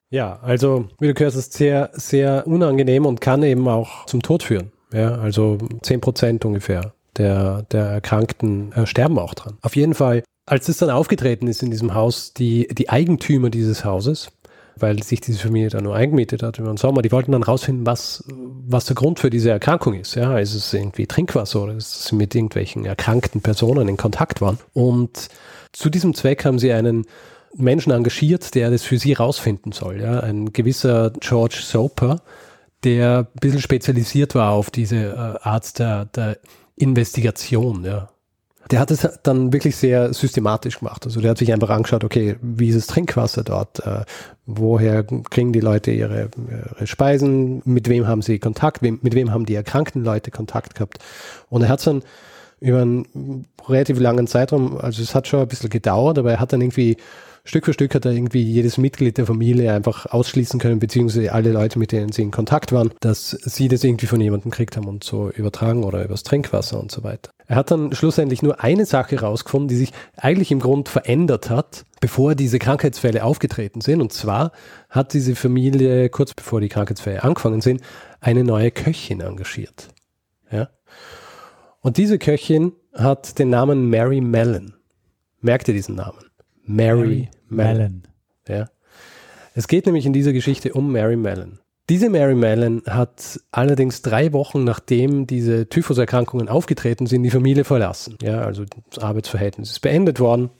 Ja, 0.09 0.39
also 0.41 0.89
wie 0.99 1.07
du 1.07 1.13
gehört 1.13 1.35
hast, 1.35 1.53
sehr, 1.53 1.91
sehr 1.93 2.47
unangenehm 2.47 3.05
und 3.05 3.21
kann 3.21 3.43
eben 3.43 3.67
auch 3.67 4.05
zum 4.05 4.21
Tod 4.21 4.43
führen. 4.43 4.71
Ja, 4.91 5.15
also 5.15 5.59
10 5.83 6.01
Prozent 6.01 6.45
ungefähr 6.45 6.93
der, 7.17 7.63
der 7.71 7.85
Erkrankten 7.85 8.71
äh, 8.71 8.87
sterben 8.87 9.19
auch 9.19 9.35
dran. 9.35 9.57
Auf 9.61 9.75
jeden 9.75 9.93
Fall, 9.93 10.23
als 10.47 10.67
es 10.67 10.77
dann 10.77 10.89
aufgetreten 10.89 11.47
ist 11.47 11.61
in 11.61 11.69
diesem 11.69 11.93
Haus, 11.93 12.33
die, 12.33 12.67
die 12.69 12.89
Eigentümer 12.89 13.51
dieses 13.51 13.85
Hauses, 13.85 14.31
weil 14.77 15.03
sich 15.03 15.21
diese 15.21 15.39
Familie 15.39 15.69
da 15.69 15.81
nur 15.81 15.95
eingemietet 15.95 16.41
hat 16.41 16.57
über 16.57 16.69
den 16.69 16.77
Sommer, 16.77 17.01
die 17.01 17.11
wollten 17.11 17.33
dann 17.33 17.43
rausfinden, 17.43 17.85
was, 17.85 18.23
was 18.27 18.85
der 18.85 18.95
Grund 18.95 19.19
für 19.19 19.29
diese 19.29 19.51
Erkrankung 19.51 19.93
ist. 19.93 20.15
Ja, 20.15 20.39
ist 20.39 20.55
es 20.55 20.73
irgendwie 20.73 21.05
Trinkwasser 21.05 21.63
oder 21.63 21.75
ist 21.75 21.99
es 21.99 22.11
mit 22.11 22.33
irgendwelchen 22.33 22.85
erkrankten 22.85 23.41
Personen 23.41 23.87
in 23.87 23.97
Kontakt 23.97 24.41
waren? 24.41 24.57
Und 24.73 25.29
zu 25.73 25.89
diesem 25.89 26.15
Zweck 26.15 26.45
haben 26.45 26.57
sie 26.57 26.71
einen 26.71 27.05
Menschen 27.55 27.91
engagiert, 27.91 28.55
der 28.55 28.71
das 28.71 28.83
für 28.83 28.97
sie 28.97 29.13
rausfinden 29.13 29.71
soll. 29.71 30.01
Ja? 30.01 30.19
Ein 30.19 30.53
gewisser 30.53 31.11
George 31.19 31.59
Soper, 31.61 32.21
der 32.83 33.27
ein 33.33 33.39
bisschen 33.39 33.61
spezialisiert 33.61 34.35
war 34.35 34.51
auf 34.51 34.69
diese 34.69 34.95
äh, 34.97 35.47
Art 35.47 35.79
der, 35.79 36.05
der 36.05 36.37
Investigation. 36.75 37.83
Ja? 37.83 38.09
Der 38.71 38.79
hat 38.79 38.91
es 38.91 39.07
dann 39.23 39.51
wirklich 39.51 39.75
sehr 39.75 40.13
systematisch 40.13 40.79
gemacht. 40.79 41.05
Also 41.05 41.21
der 41.21 41.31
hat 41.31 41.39
sich 41.39 41.51
einfach 41.51 41.69
angeschaut, 41.69 42.03
okay, 42.03 42.35
wie 42.41 42.69
ist 42.69 42.77
das 42.77 42.87
Trinkwasser 42.87 43.43
dort? 43.43 43.79
Äh, 43.85 44.05
woher 44.45 45.03
kriegen 45.03 45.53
die 45.53 45.59
Leute 45.59 45.91
ihre, 45.91 46.29
ihre 46.77 46.87
Speisen? 46.87 47.61
Mit 47.65 47.89
wem 47.89 48.07
haben 48.07 48.21
sie 48.21 48.39
Kontakt? 48.39 48.81
Mit 48.81 49.15
wem 49.15 49.31
haben 49.31 49.45
die 49.45 49.55
erkrankten 49.55 50.03
Leute 50.03 50.29
Kontakt 50.29 50.75
gehabt? 50.75 50.99
Und 51.49 51.63
er 51.63 51.69
hat 51.69 51.85
dann 51.85 52.03
über 52.59 52.81
einen 52.81 53.47
relativ 53.67 53.99
langen 53.99 54.27
Zeitraum, 54.27 54.77
also 54.77 55.01
es 55.01 55.15
hat 55.15 55.27
schon 55.27 55.41
ein 55.41 55.47
bisschen 55.47 55.69
gedauert, 55.69 56.17
aber 56.17 56.31
er 56.31 56.39
hat 56.39 56.53
dann 56.53 56.61
irgendwie 56.61 56.97
Stück 57.43 57.65
für 57.65 57.73
Stück 57.73 57.95
hat 57.95 58.05
er 58.05 58.11
irgendwie 58.11 58.43
jedes 58.43 58.77
Mitglied 58.77 59.17
der 59.17 59.25
Familie 59.25 59.73
einfach 59.73 60.05
ausschließen 60.05 60.59
können, 60.59 60.79
beziehungsweise 60.79 61.31
alle 61.33 61.51
Leute, 61.51 61.79
mit 61.79 61.91
denen 61.91 62.11
sie 62.11 62.21
in 62.21 62.31
Kontakt 62.31 62.71
waren, 62.71 62.91
dass 62.99 63.31
sie 63.31 63.67
das 63.67 63.83
irgendwie 63.83 64.07
von 64.07 64.21
jemandem 64.21 64.51
gekriegt 64.51 64.77
haben 64.77 64.87
und 64.87 65.03
so 65.03 65.29
übertragen 65.29 65.83
oder 65.83 66.03
übers 66.03 66.23
Trinkwasser 66.23 66.79
und 66.79 66.91
so 66.91 67.03
weiter. 67.03 67.31
Er 67.47 67.55
hat 67.55 67.71
dann 67.71 67.93
schlussendlich 67.93 68.43
nur 68.43 68.63
eine 68.63 68.85
Sache 68.85 69.19
rausgefunden, 69.19 69.69
die 69.69 69.75
sich 69.75 69.91
eigentlich 70.15 70.51
im 70.51 70.59
Grund 70.59 70.87
verändert 70.87 71.49
hat, 71.49 71.85
bevor 71.99 72.35
diese 72.35 72.59
Krankheitsfälle 72.59 73.23
aufgetreten 73.23 73.81
sind. 73.81 74.01
Und 74.01 74.13
zwar 74.13 74.51
hat 74.89 75.13
diese 75.13 75.35
Familie, 75.35 76.09
kurz 76.09 76.35
bevor 76.35 76.61
die 76.61 76.69
Krankheitsfälle 76.69 77.23
angefangen 77.23 77.61
sind, 77.61 77.81
eine 78.21 78.43
neue 78.43 78.69
Köchin 78.69 79.21
engagiert. 79.21 79.87
Ja. 80.51 80.69
Und 81.81 81.97
diese 81.97 82.19
Köchin 82.19 82.73
hat 82.93 83.39
den 83.39 83.49
Namen 83.49 83.89
Mary 83.89 84.21
Mellon. 84.21 84.75
Merkt 85.41 85.67
ihr 85.69 85.73
diesen 85.73 85.95
Namen? 85.95 86.28
Mary, 86.69 87.29
Mellon. 87.49 88.03
Ja. 88.47 88.69
Es 89.55 89.67
geht 89.67 89.87
nämlich 89.87 90.05
in 90.05 90.13
dieser 90.13 90.33
Geschichte 90.33 90.73
um 90.73 90.91
Mary 90.91 91.15
Mellon. 91.15 91.59
Diese 91.89 92.11
Mary 92.11 92.35
Mellon 92.35 92.83
hat 92.87 93.39
allerdings 93.51 94.03
drei 94.03 94.31
Wochen 94.33 94.63
nachdem 94.63 95.25
diese 95.25 95.67
Typhuserkrankungen 95.67 96.47
aufgetreten 96.47 97.07
sind, 97.07 97.23
die 97.23 97.31
Familie 97.31 97.63
verlassen. 97.63 98.17
Ja, 98.21 98.41
also 98.41 98.65
das 98.91 99.03
Arbeitsverhältnis 99.03 99.71
ist 99.71 99.79
beendet 99.79 100.19
worden. 100.19 100.51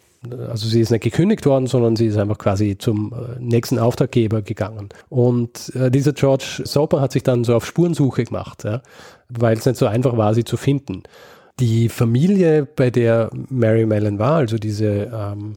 Also 0.50 0.68
sie 0.68 0.82
ist 0.82 0.90
nicht 0.90 1.04
gekündigt 1.04 1.46
worden, 1.46 1.68
sondern 1.68 1.96
sie 1.96 2.08
ist 2.08 2.18
einfach 2.18 2.40
quasi 2.40 2.78
zum 2.78 3.14
äh, 3.14 3.40
nächsten 3.40 3.78
Auftraggeber 3.78 4.42
gegangen. 4.42 4.90
Und 5.10 5.72
äh, 5.76 5.92
dieser 5.92 6.14
George 6.14 6.64
Soper 6.66 7.00
hat 7.00 7.12
sich 7.12 7.22
dann 7.22 7.44
so 7.44 7.56
auf 7.56 7.66
Spurensuche 7.66 8.24
gemacht, 8.24 8.64
ja, 8.64 8.82
weil 9.30 9.56
es 9.58 9.66
nicht 9.66 9.78
so 9.78 9.86
einfach 9.86 10.18
war, 10.18 10.34
sie 10.34 10.44
zu 10.44 10.58
finden. 10.58 11.04
Die 11.60 11.88
Familie, 11.88 12.66
bei 12.66 12.90
der 12.90 13.30
Mary 13.50 13.86
Mellon 13.86 14.18
war, 14.18 14.38
also 14.38 14.58
diese 14.58 15.10
ähm, 15.14 15.56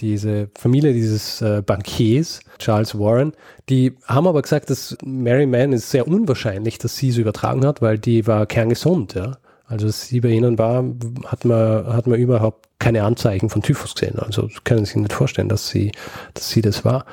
diese 0.00 0.48
Familie 0.56 0.92
dieses 0.92 1.42
äh, 1.42 1.62
Bankiers, 1.64 2.40
Charles 2.58 2.98
Warren, 2.98 3.32
die 3.68 3.96
haben 4.06 4.26
aber 4.26 4.42
gesagt, 4.42 4.70
dass 4.70 4.96
Mary 5.04 5.46
Mann 5.46 5.72
ist 5.72 5.90
sehr 5.90 6.06
unwahrscheinlich, 6.08 6.78
dass 6.78 6.96
sie 6.96 7.10
es 7.10 7.18
übertragen 7.18 7.64
hat, 7.66 7.82
weil 7.82 7.98
die 7.98 8.26
war 8.26 8.46
kerngesund, 8.46 9.14
ja. 9.14 9.38
Also 9.66 9.86
als 9.86 10.08
sie 10.08 10.20
bei 10.20 10.30
ihnen 10.30 10.58
war, 10.58 10.84
hat 11.26 11.44
man, 11.44 11.86
hat 11.86 12.08
man 12.08 12.18
überhaupt 12.18 12.68
keine 12.80 13.04
Anzeichen 13.04 13.50
von 13.50 13.62
Typhus 13.62 13.94
gesehen. 13.94 14.18
Also 14.18 14.48
können 14.64 14.84
Sie 14.84 14.92
sich 14.92 14.96
nicht 14.96 15.12
vorstellen, 15.12 15.48
dass 15.48 15.68
sie, 15.68 15.92
dass 16.34 16.50
sie 16.50 16.60
das 16.60 16.84
war. 16.84 17.04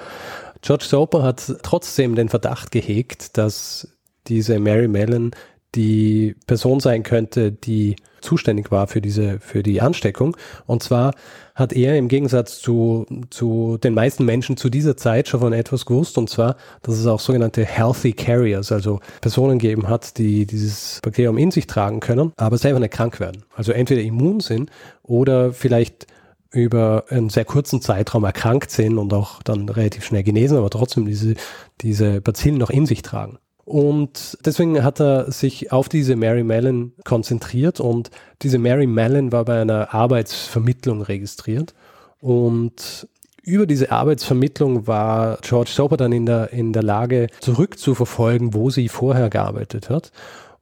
George 0.62 0.86
Soper 0.86 1.22
hat 1.22 1.53
trotzdem 1.62 2.15
den 2.15 2.29
Verdacht 2.29 2.72
gehegt, 2.72 3.38
dass 3.38 3.88
diese 4.27 4.60
Mary 4.60 4.88
Mellon 4.88 5.32
die 5.77 6.36
Person 6.48 6.79
sein 6.79 7.03
könnte, 7.03 7.51
die 7.51 7.96
zuständig 8.19 8.72
war 8.72 8.88
für 8.88 9.00
diese, 9.00 9.39
für 9.39 9.63
die 9.63 9.79
Ansteckung. 9.79 10.36
Und 10.65 10.84
zwar 10.84 11.13
hat 11.55 11.72
er 11.72 11.98
im 11.98 12.07
Gegensatz 12.07 12.60
zu, 12.60 13.05
zu 13.29 13.77
den 13.77 13.93
meisten 13.93 14.25
Menschen 14.25 14.57
zu 14.57 14.69
dieser 14.69 14.98
Zeit 14.98 15.27
schon 15.27 15.39
von 15.39 15.53
etwas 15.53 15.86
gewusst, 15.86 16.17
und 16.17 16.29
zwar, 16.29 16.57
dass 16.81 16.96
es 16.96 17.05
auch 17.05 17.19
sogenannte 17.19 17.63
Healthy 17.63 18.13
Carriers, 18.13 18.72
also 18.72 19.00
Personen 19.22 19.60
gegeben 19.60 19.88
hat, 19.88 20.17
die 20.17 20.46
dieses 20.46 21.00
Bakterium 21.01 21.38
in 21.38 21.51
sich 21.51 21.67
tragen 21.67 22.00
können, 22.00 22.34
aber 22.38 22.57
selber 22.57 22.79
nicht 22.79 22.93
krank 22.93 23.19
werden. 23.19 23.43
Also 23.55 23.72
entweder 23.72 24.01
immun 24.01 24.39
sind 24.39 24.72
oder 25.03 25.53
vielleicht 25.53 26.07
über 26.51 27.05
einen 27.10 27.29
sehr 27.29 27.46
kurzen 27.46 27.81
Zeitraum 27.81 28.24
erkrankt 28.24 28.72
sind 28.72 28.98
und 28.98 29.13
auch 29.13 29.43
dann 29.43 29.69
relativ 29.69 30.05
schnell 30.05 30.24
genesen, 30.24 30.57
aber 30.57 30.69
trotzdem 30.69 31.05
diese, 31.05 31.36
diese 31.81 32.19
Bazillen 32.22 32.57
noch 32.57 32.69
in 32.69 32.86
sich 32.86 33.03
tragen. 33.03 33.38
Und 33.68 34.38
deswegen 34.46 34.82
hat 34.82 35.02
er 35.02 35.30
sich 35.30 35.74
auf 35.74 35.90
diese 35.90 36.16
Mary 36.16 36.46
Mellon 36.46 36.94
konzentriert 37.04 37.82
und 37.82 38.12
diese 38.42 38.60
Mary 38.60 38.88
Mellon 38.88 39.34
war 39.34 39.44
bei 39.44 39.60
einer 39.60 39.94
Arbeitsvermittlung 39.94 41.02
registriert 41.02 41.74
und 42.22 43.10
über 43.44 43.66
diese 43.66 43.92
Arbeitsvermittlung 43.92 44.88
war 44.88 45.40
George 45.42 45.72
Soper 45.74 45.98
dann 45.98 46.14
in 46.14 46.26
der, 46.26 46.54
in 46.54 46.72
der 46.72 46.84
Lage, 46.84 47.28
zurückzuverfolgen, 47.42 48.54
wo 48.54 48.70
sie 48.70 48.88
vorher 48.88 49.30
gearbeitet 49.30 49.90
hat. 49.90 50.14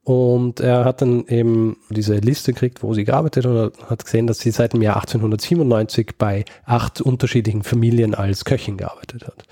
Und 0.03 0.59
er 0.59 0.83
hat 0.83 1.03
dann 1.03 1.27
eben 1.27 1.77
diese 1.91 2.15
Liste 2.15 2.53
gekriegt, 2.53 2.81
wo 2.81 2.95
sie 2.95 3.03
gearbeitet 3.03 3.45
hat 3.45 3.51
und 3.51 3.89
hat 3.89 4.03
gesehen, 4.03 4.25
dass 4.25 4.39
sie 4.39 4.49
seit 4.49 4.73
dem 4.73 4.81
Jahr 4.81 4.95
1897 4.95 6.13
bei 6.17 6.43
acht 6.65 7.01
unterschiedlichen 7.01 7.61
Familien 7.61 8.15
als 8.15 8.45
Köchin 8.45 8.77
gearbeitet 8.77 9.27
hat. 9.27 9.45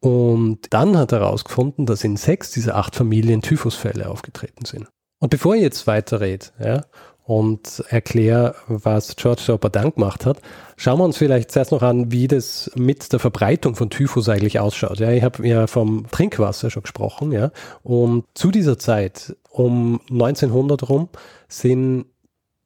Und 0.00 0.58
dann 0.70 0.96
hat 0.96 1.12
er 1.12 1.20
herausgefunden, 1.20 1.86
dass 1.86 2.04
in 2.04 2.16
sechs 2.16 2.50
dieser 2.50 2.76
acht 2.76 2.94
Familien 2.94 3.42
Typhusfälle 3.42 4.08
aufgetreten 4.08 4.64
sind. 4.64 4.88
Und 5.18 5.30
bevor 5.30 5.54
ich 5.54 5.62
jetzt 5.62 5.86
weiterrede 5.86 6.46
ja, 6.62 6.84
und 7.24 7.82
erkläre, 7.88 8.54
was 8.68 9.16
George 9.16 9.42
Soper 9.42 9.70
dann 9.70 9.92
gemacht 9.92 10.26
hat, 10.26 10.40
schauen 10.76 10.98
wir 10.98 11.04
uns 11.04 11.16
vielleicht 11.16 11.50
zuerst 11.50 11.72
noch 11.72 11.82
an, 11.82 12.12
wie 12.12 12.28
das 12.28 12.70
mit 12.76 13.12
der 13.12 13.18
Verbreitung 13.18 13.74
von 13.74 13.90
Typhus 13.90 14.28
eigentlich 14.28 14.60
ausschaut. 14.60 15.00
Ja, 15.00 15.10
ich 15.10 15.22
habe 15.22 15.46
ja 15.46 15.66
vom 15.66 16.06
Trinkwasser 16.10 16.70
schon 16.70 16.82
gesprochen, 16.82 17.32
ja, 17.32 17.50
und 17.82 18.24
zu 18.34 18.50
dieser 18.50 18.78
Zeit 18.78 19.34
um 19.50 20.00
1900 20.10 20.88
rum 20.88 21.08
sind 21.48 22.04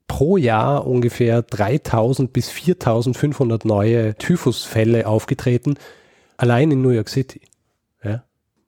pro 0.09 0.37
Jahr 0.37 0.89
ungefähr 0.89 1.41
3000 1.43 2.33
bis 2.33 2.51
4500 2.51 3.65
neue 3.65 4.17
Typhusfälle 4.17 5.07
aufgetreten, 5.07 5.77
allein 6.41 6.71
in 6.71 6.83
New 6.83 6.91
York 6.91 7.09
City. 7.09 7.43
Ja? 8.03 8.23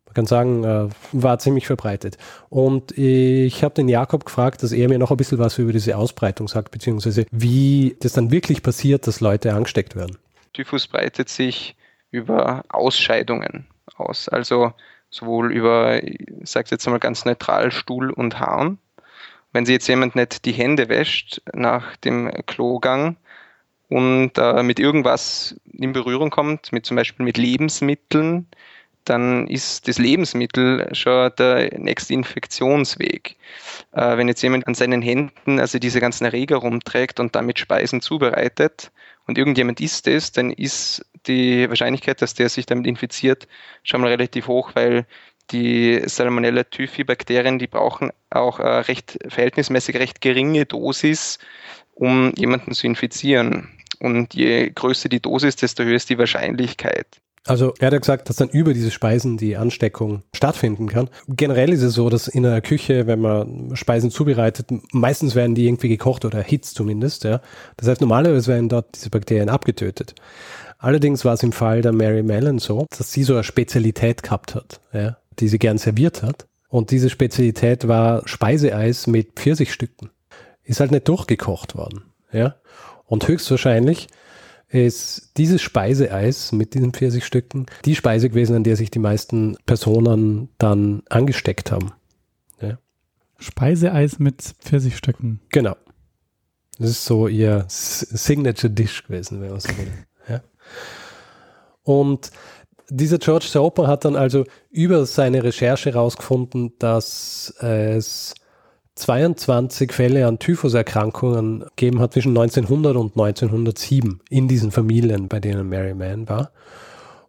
Man 0.06 0.14
kann 0.14 0.26
sagen, 0.26 0.64
äh, 0.64 0.88
war 1.12 1.38
ziemlich 1.38 1.66
verbreitet. 1.66 2.18
Und 2.50 2.96
ich 2.96 3.64
habe 3.64 3.74
den 3.74 3.88
Jakob 3.88 4.26
gefragt, 4.26 4.62
dass 4.62 4.72
er 4.72 4.88
mir 4.88 4.98
noch 4.98 5.10
ein 5.10 5.16
bisschen 5.16 5.38
was 5.38 5.58
über 5.58 5.72
diese 5.72 5.96
Ausbreitung 5.96 6.48
sagt, 6.48 6.70
beziehungsweise 6.70 7.24
wie 7.30 7.96
das 8.00 8.12
dann 8.12 8.30
wirklich 8.30 8.62
passiert, 8.62 9.06
dass 9.06 9.20
Leute 9.20 9.54
angesteckt 9.54 9.96
werden. 9.96 10.18
Typhus 10.52 10.86
breitet 10.86 11.30
sich 11.30 11.76
über 12.10 12.62
Ausscheidungen 12.68 13.66
aus, 13.96 14.28
also 14.28 14.74
sowohl 15.08 15.50
über, 15.50 16.02
ich 16.02 16.26
sage 16.44 16.68
jetzt 16.70 16.86
einmal 16.86 17.00
ganz 17.00 17.24
neutral, 17.24 17.70
Stuhl 17.70 18.10
und 18.10 18.38
Haaren. 18.38 18.78
Wenn 19.54 19.64
sich 19.64 19.74
jetzt 19.74 19.88
jemand 19.88 20.14
nicht 20.14 20.44
die 20.44 20.52
Hände 20.52 20.90
wäscht 20.90 21.40
nach 21.54 21.96
dem 21.96 22.30
Klogang, 22.46 23.16
und 23.92 24.38
äh, 24.38 24.62
mit 24.62 24.80
irgendwas 24.80 25.54
in 25.70 25.92
Berührung 25.92 26.30
kommt, 26.30 26.72
mit 26.72 26.86
zum 26.86 26.96
Beispiel 26.96 27.26
mit 27.26 27.36
Lebensmitteln, 27.36 28.46
dann 29.04 29.46
ist 29.48 29.86
das 29.86 29.98
Lebensmittel 29.98 30.88
schon 30.94 31.30
der 31.38 31.78
nächste 31.78 32.14
Infektionsweg. 32.14 33.36
Äh, 33.92 34.16
wenn 34.16 34.28
jetzt 34.28 34.42
jemand 34.42 34.66
an 34.66 34.74
seinen 34.74 35.02
Händen 35.02 35.60
also 35.60 35.78
diese 35.78 36.00
ganzen 36.00 36.24
Erreger 36.24 36.56
rumträgt 36.56 37.20
und 37.20 37.34
damit 37.36 37.58
Speisen 37.58 38.00
zubereitet 38.00 38.90
und 39.26 39.36
irgendjemand 39.36 39.80
isst 39.80 40.08
es, 40.08 40.32
dann 40.32 40.50
ist 40.50 41.04
die 41.26 41.68
Wahrscheinlichkeit, 41.68 42.22
dass 42.22 42.32
der 42.32 42.48
sich 42.48 42.64
damit 42.64 42.86
infiziert, 42.86 43.46
schon 43.82 44.00
mal 44.00 44.08
relativ 44.08 44.48
hoch, 44.48 44.70
weil 44.74 45.06
die 45.50 46.00
Salmonella 46.06 46.64
typhi 46.64 47.04
Bakterien, 47.04 47.58
die 47.58 47.66
brauchen 47.66 48.10
auch 48.30 48.58
äh, 48.58 48.66
recht 48.66 49.18
verhältnismäßig 49.28 49.96
recht 49.96 50.22
geringe 50.22 50.64
Dosis, 50.64 51.38
um 51.94 52.32
jemanden 52.36 52.72
zu 52.72 52.86
infizieren. 52.86 53.68
Und 54.02 54.34
je 54.34 54.68
größer 54.74 55.08
die 55.08 55.20
Dosis, 55.20 55.54
desto 55.54 55.84
höher 55.84 55.94
ist 55.94 56.10
die 56.10 56.18
Wahrscheinlichkeit. 56.18 57.06
Also 57.46 57.72
er 57.78 57.86
hat 57.86 57.92
ja 57.92 57.98
gesagt, 58.00 58.28
dass 58.28 58.36
dann 58.36 58.48
über 58.48 58.74
diese 58.74 58.90
Speisen 58.90 59.36
die 59.36 59.56
Ansteckung 59.56 60.22
stattfinden 60.34 60.88
kann. 60.88 61.08
Generell 61.28 61.72
ist 61.72 61.82
es 61.82 61.94
so, 61.94 62.08
dass 62.08 62.26
in 62.26 62.42
der 62.42 62.60
Küche, 62.62 63.06
wenn 63.06 63.20
man 63.20 63.76
Speisen 63.76 64.10
zubereitet, 64.10 64.66
meistens 64.92 65.36
werden 65.36 65.54
die 65.54 65.66
irgendwie 65.66 65.88
gekocht 65.88 66.24
oder 66.24 66.38
erhitzt 66.38 66.74
zumindest. 66.74 67.22
Ja. 67.22 67.40
Das 67.76 67.88
heißt, 67.88 68.00
normalerweise 68.00 68.50
werden 68.50 68.68
dort 68.68 68.94
diese 68.96 69.10
Bakterien 69.10 69.48
abgetötet. 69.48 70.16
Allerdings 70.78 71.24
war 71.24 71.34
es 71.34 71.44
im 71.44 71.52
Fall 71.52 71.80
der 71.80 71.92
Mary 71.92 72.24
Mellon 72.24 72.58
so, 72.58 72.86
dass 72.96 73.12
sie 73.12 73.22
so 73.22 73.34
eine 73.34 73.44
Spezialität 73.44 74.24
gehabt 74.24 74.56
hat, 74.56 74.80
ja, 74.92 75.16
die 75.38 75.46
sie 75.46 75.60
gern 75.60 75.78
serviert 75.78 76.24
hat. 76.24 76.48
Und 76.68 76.90
diese 76.90 77.08
Spezialität 77.08 77.86
war 77.86 78.26
Speiseeis 78.26 79.06
mit 79.06 79.34
Pfirsichstücken. 79.34 80.10
Ist 80.64 80.80
halt 80.80 80.90
nicht 80.90 81.06
durchgekocht 81.06 81.76
worden. 81.76 82.02
Ja. 82.32 82.56
Und 83.06 83.26
höchstwahrscheinlich 83.28 84.08
ist 84.68 85.32
dieses 85.36 85.60
Speiseeis 85.60 86.52
mit 86.52 86.74
diesen 86.74 86.92
Pfirsichstücken 86.92 87.66
die 87.84 87.94
Speise 87.94 88.30
gewesen, 88.30 88.56
an 88.56 88.64
der 88.64 88.76
sich 88.76 88.90
die 88.90 88.98
meisten 88.98 89.56
Personen 89.66 90.48
dann 90.58 91.02
angesteckt 91.10 91.70
haben. 91.70 91.92
Ja. 92.60 92.78
Speiseeis 93.38 94.18
mit 94.18 94.42
Pfirsichstücken. 94.60 95.40
Genau. 95.50 95.76
Das 96.78 96.90
ist 96.90 97.04
so 97.04 97.28
ihr 97.28 97.66
Signature 97.68 98.72
Dish 98.72 99.04
gewesen, 99.04 99.42
wenn 99.42 99.50
man 99.50 99.60
so 99.60 99.68
will. 99.76 99.92
Ja. 100.28 100.40
Und 101.82 102.30
dieser 102.88 103.18
George 103.18 103.46
Soper 103.46 103.86
hat 103.86 104.04
dann 104.04 104.16
also 104.16 104.44
über 104.70 105.04
seine 105.04 105.42
Recherche 105.44 105.92
herausgefunden, 105.92 106.72
dass 106.78 107.54
es 107.60 108.34
22 108.94 109.92
Fälle 109.92 110.26
an 110.26 110.38
Typhuserkrankungen 110.38 111.64
gegeben 111.76 112.00
hat 112.00 112.12
zwischen 112.12 112.36
1900 112.36 112.96
und 112.96 113.16
1907 113.16 114.20
in 114.28 114.48
diesen 114.48 114.70
Familien, 114.70 115.28
bei 115.28 115.40
denen 115.40 115.68
Mary 115.68 115.94
Mann 115.94 116.28
war. 116.28 116.50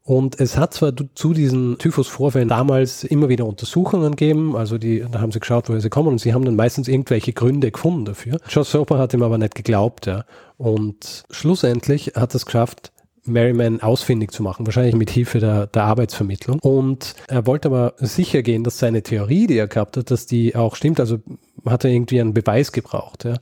Und 0.05 0.41
es 0.41 0.57
hat 0.57 0.73
zwar 0.73 0.91
zu 1.15 1.33
diesen 1.33 1.77
Typhusvorfällen 1.77 2.49
damals 2.49 3.05
immer 3.05 3.29
wieder 3.29 3.45
Untersuchungen 3.45 4.17
gegeben, 4.17 4.53
also 4.53 4.77
die, 4.77 5.05
da 5.09 5.21
haben 5.21 5.31
sie 5.31 5.39
geschaut, 5.39 5.69
woher 5.69 5.79
sie 5.79 5.89
kommen 5.89 6.09
und 6.09 6.19
sie 6.19 6.33
haben 6.33 6.43
dann 6.43 6.57
meistens 6.57 6.89
irgendwelche 6.89 7.31
Gründe 7.31 7.71
gefunden 7.71 8.03
dafür. 8.03 8.37
Joe 8.49 8.65
Soper 8.65 8.97
hat 8.97 9.13
ihm 9.13 9.23
aber 9.23 9.37
nicht 9.37 9.55
geglaubt, 9.55 10.05
ja. 10.05 10.25
Und 10.57 11.23
schlussendlich 11.29 12.13
hat 12.15 12.35
es 12.35 12.45
geschafft, 12.45 12.92
Merriman 13.25 13.81
ausfindig 13.81 14.31
zu 14.31 14.43
machen, 14.43 14.65
wahrscheinlich 14.65 14.95
mit 14.95 15.09
Hilfe 15.09 15.39
der, 15.39 15.67
der 15.67 15.83
Arbeitsvermittlung. 15.83 16.59
Und 16.59 17.15
er 17.27 17.45
wollte 17.45 17.69
aber 17.69 17.93
sicher 17.97 18.41
gehen, 18.41 18.63
dass 18.63 18.79
seine 18.79 19.03
Theorie, 19.03 19.47
die 19.47 19.57
er 19.57 19.67
gehabt 19.67 19.97
hat, 19.97 20.11
dass 20.11 20.25
die 20.25 20.55
auch 20.55 20.75
stimmt. 20.75 20.99
Also 20.99 21.19
hat 21.65 21.85
er 21.85 21.91
irgendwie 21.91 22.19
einen 22.19 22.33
Beweis 22.33 22.71
gebraucht. 22.71 23.23
Ja. 23.23 23.35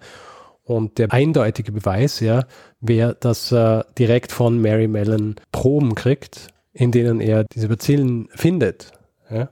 Und 0.64 1.00
der 1.00 1.12
eindeutige 1.12 1.72
Beweis, 1.72 2.20
ja, 2.20 2.46
wäre, 2.80 3.16
dass 3.20 3.52
er 3.52 3.88
direkt 3.98 4.32
von 4.32 4.62
Mary 4.62 4.88
Mellon 4.88 5.36
Proben 5.52 5.96
kriegt, 5.96 6.48
in 6.74 6.92
denen 6.92 7.20
er 7.20 7.44
diese 7.44 7.68
Bazillen 7.68 8.30
findet. 8.34 8.92
Ja. 9.30 9.50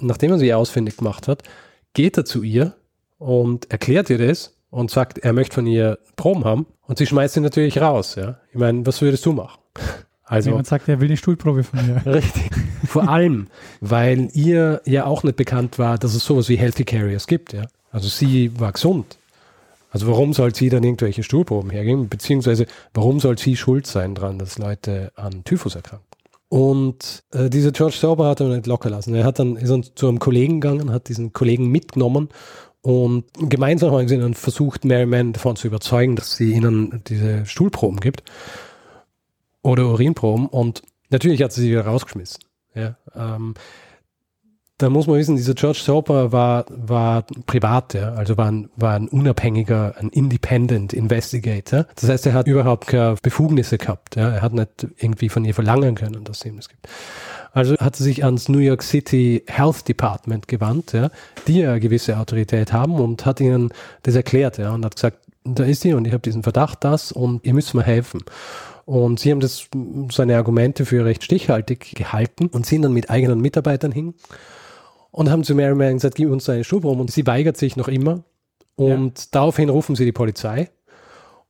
Nachdem 0.00 0.32
er 0.32 0.38
sie 0.38 0.54
ausfindig 0.54 0.96
gemacht 0.96 1.28
hat, 1.28 1.42
geht 1.92 2.16
er 2.16 2.24
zu 2.24 2.42
ihr 2.42 2.74
und 3.18 3.70
erklärt 3.70 4.10
ihr 4.10 4.18
das 4.18 4.56
und 4.70 4.90
sagt, 4.90 5.18
er 5.18 5.32
möchte 5.32 5.54
von 5.54 5.66
ihr 5.66 5.98
Proben 6.16 6.44
haben. 6.44 6.66
Und 6.86 6.98
sie 6.98 7.06
schmeißt 7.06 7.36
ihn 7.36 7.42
natürlich 7.42 7.80
raus. 7.80 8.14
Ja. 8.14 8.38
Ich 8.50 8.58
meine, 8.58 8.86
was 8.86 9.02
würdest 9.02 9.24
du 9.26 9.32
machen? 9.32 9.58
Also, 10.24 10.50
Jemand 10.50 10.66
sagt, 10.66 10.88
er 10.88 11.00
will 11.00 11.08
eine 11.08 11.16
Stuhlprobe 11.16 11.62
von 11.62 11.86
mir. 11.86 12.04
Richtig. 12.14 12.50
Vor 12.84 13.08
allem, 13.08 13.46
weil 13.80 14.28
ihr 14.32 14.82
ja 14.84 15.06
auch 15.06 15.22
nicht 15.22 15.36
bekannt 15.36 15.78
war, 15.78 15.98
dass 15.98 16.14
es 16.14 16.24
sowas 16.24 16.48
wie 16.48 16.56
Healthy 16.56 16.84
Carriers 16.84 17.26
gibt. 17.28 17.52
Ja? 17.52 17.66
Also 17.92 18.08
sie 18.08 18.58
war 18.58 18.72
gesund. 18.72 19.18
Also 19.90 20.08
warum 20.08 20.32
soll 20.32 20.54
sie 20.54 20.68
dann 20.68 20.82
irgendwelche 20.82 21.22
Stuhlproben 21.22 21.70
hergeben? 21.70 22.08
Beziehungsweise 22.08 22.66
warum 22.92 23.20
soll 23.20 23.38
sie 23.38 23.56
schuld 23.56 23.86
sein 23.86 24.14
dran, 24.14 24.38
dass 24.38 24.58
Leute 24.58 25.12
an 25.14 25.44
Typhus 25.44 25.76
erkranken? 25.76 26.06
Und 26.48 27.22
äh, 27.32 27.48
dieser 27.48 27.72
George 27.72 27.96
Sauber 27.96 28.28
hat 28.28 28.40
er 28.40 28.48
nicht 28.48 28.66
locker 28.66 28.90
lassen. 28.90 29.14
Er 29.14 29.24
hat 29.24 29.38
dann, 29.38 29.56
ist 29.56 29.70
dann 29.70 29.84
zu 29.94 30.08
einem 30.08 30.18
Kollegen 30.18 30.60
gegangen, 30.60 30.92
hat 30.92 31.08
diesen 31.08 31.32
Kollegen 31.32 31.68
mitgenommen 31.68 32.28
und 32.82 33.24
gemeinsam 33.36 33.90
haben 33.90 34.06
sie 34.06 34.16
dann 34.16 34.34
versucht, 34.34 34.84
Mary 34.84 35.06
Mann 35.06 35.32
davon 35.32 35.56
zu 35.56 35.66
überzeugen, 35.66 36.14
dass 36.14 36.36
sie 36.36 36.52
ihnen 36.52 37.02
diese 37.08 37.44
Stuhlproben 37.44 37.98
gibt. 37.98 38.22
Oder 39.66 39.86
Urinproben 39.86 40.46
und 40.46 40.82
natürlich 41.10 41.42
hat 41.42 41.52
sie 41.52 41.62
sie 41.62 41.70
wieder 41.70 41.86
rausgeschmissen. 41.86 42.40
Ja, 42.74 42.96
ähm, 43.14 43.54
da 44.78 44.90
muss 44.90 45.06
man 45.06 45.16
wissen, 45.16 45.36
dieser 45.36 45.54
George 45.54 45.80
Soper 45.82 46.32
war, 46.32 46.66
war 46.68 47.24
privat, 47.46 47.94
ja, 47.94 48.12
also 48.12 48.36
war 48.36 48.46
ein, 48.46 48.68
war 48.76 48.94
ein 48.94 49.08
unabhängiger, 49.08 49.94
ein 49.98 50.10
Independent 50.10 50.92
Investigator. 50.92 51.86
Das 51.94 52.10
heißt, 52.10 52.26
er 52.26 52.34
hat 52.34 52.46
überhaupt 52.46 52.88
keine 52.88 53.16
Befugnisse 53.22 53.78
gehabt. 53.78 54.16
Ja. 54.16 54.28
Er 54.28 54.42
hat 54.42 54.52
nicht 54.52 54.86
irgendwie 54.98 55.30
von 55.30 55.46
ihr 55.46 55.54
verlangen 55.54 55.94
können, 55.94 56.24
dass 56.24 56.40
sie 56.40 56.50
ihm 56.50 56.56
das 56.56 56.68
gibt. 56.68 56.86
Also 57.52 57.74
hat 57.78 57.98
er 57.98 58.04
sich 58.04 58.22
ans 58.22 58.50
New 58.50 58.58
York 58.58 58.82
City 58.82 59.42
Health 59.46 59.88
Department 59.88 60.46
gewandt, 60.46 60.92
ja, 60.92 61.10
die 61.46 61.60
ja 61.60 61.78
gewisse 61.78 62.18
Autorität 62.18 62.74
haben 62.74 62.96
und 62.96 63.24
hat 63.24 63.40
ihnen 63.40 63.70
das 64.02 64.14
erklärt 64.14 64.58
ja, 64.58 64.74
und 64.74 64.84
hat 64.84 64.96
gesagt, 64.96 65.20
da 65.44 65.64
ist 65.64 65.80
sie 65.80 65.94
und 65.94 66.06
ich 66.06 66.12
habe 66.12 66.22
diesen 66.22 66.42
Verdacht, 66.42 66.84
das 66.84 67.12
und 67.12 67.46
ihr 67.46 67.54
müsst 67.54 67.72
mir 67.72 67.82
helfen. 67.82 68.20
Und 68.86 69.20
sie 69.20 69.32
haben 69.32 69.40
das, 69.40 69.68
seine 70.12 70.36
Argumente 70.36 70.86
für 70.86 71.04
recht 71.04 71.24
stichhaltig 71.24 71.94
gehalten 71.96 72.46
und 72.46 72.64
sind 72.64 72.82
dann 72.82 72.92
mit 72.92 73.10
eigenen 73.10 73.40
Mitarbeitern 73.40 73.92
hin 73.92 74.14
und 75.10 75.28
haben 75.28 75.44
zu 75.44 75.54
Mary 75.54 75.74
Marian 75.74 75.94
gesagt, 75.94 76.14
gib 76.14 76.30
uns 76.30 76.48
eine 76.48 76.62
Schubrum. 76.62 77.00
Und 77.00 77.10
sie 77.10 77.26
weigert 77.26 77.56
sich 77.56 77.76
noch 77.76 77.88
immer. 77.88 78.22
Und 78.76 79.18
ja. 79.18 79.24
daraufhin 79.32 79.70
rufen 79.70 79.96
sie 79.96 80.04
die 80.04 80.12
Polizei. 80.12 80.70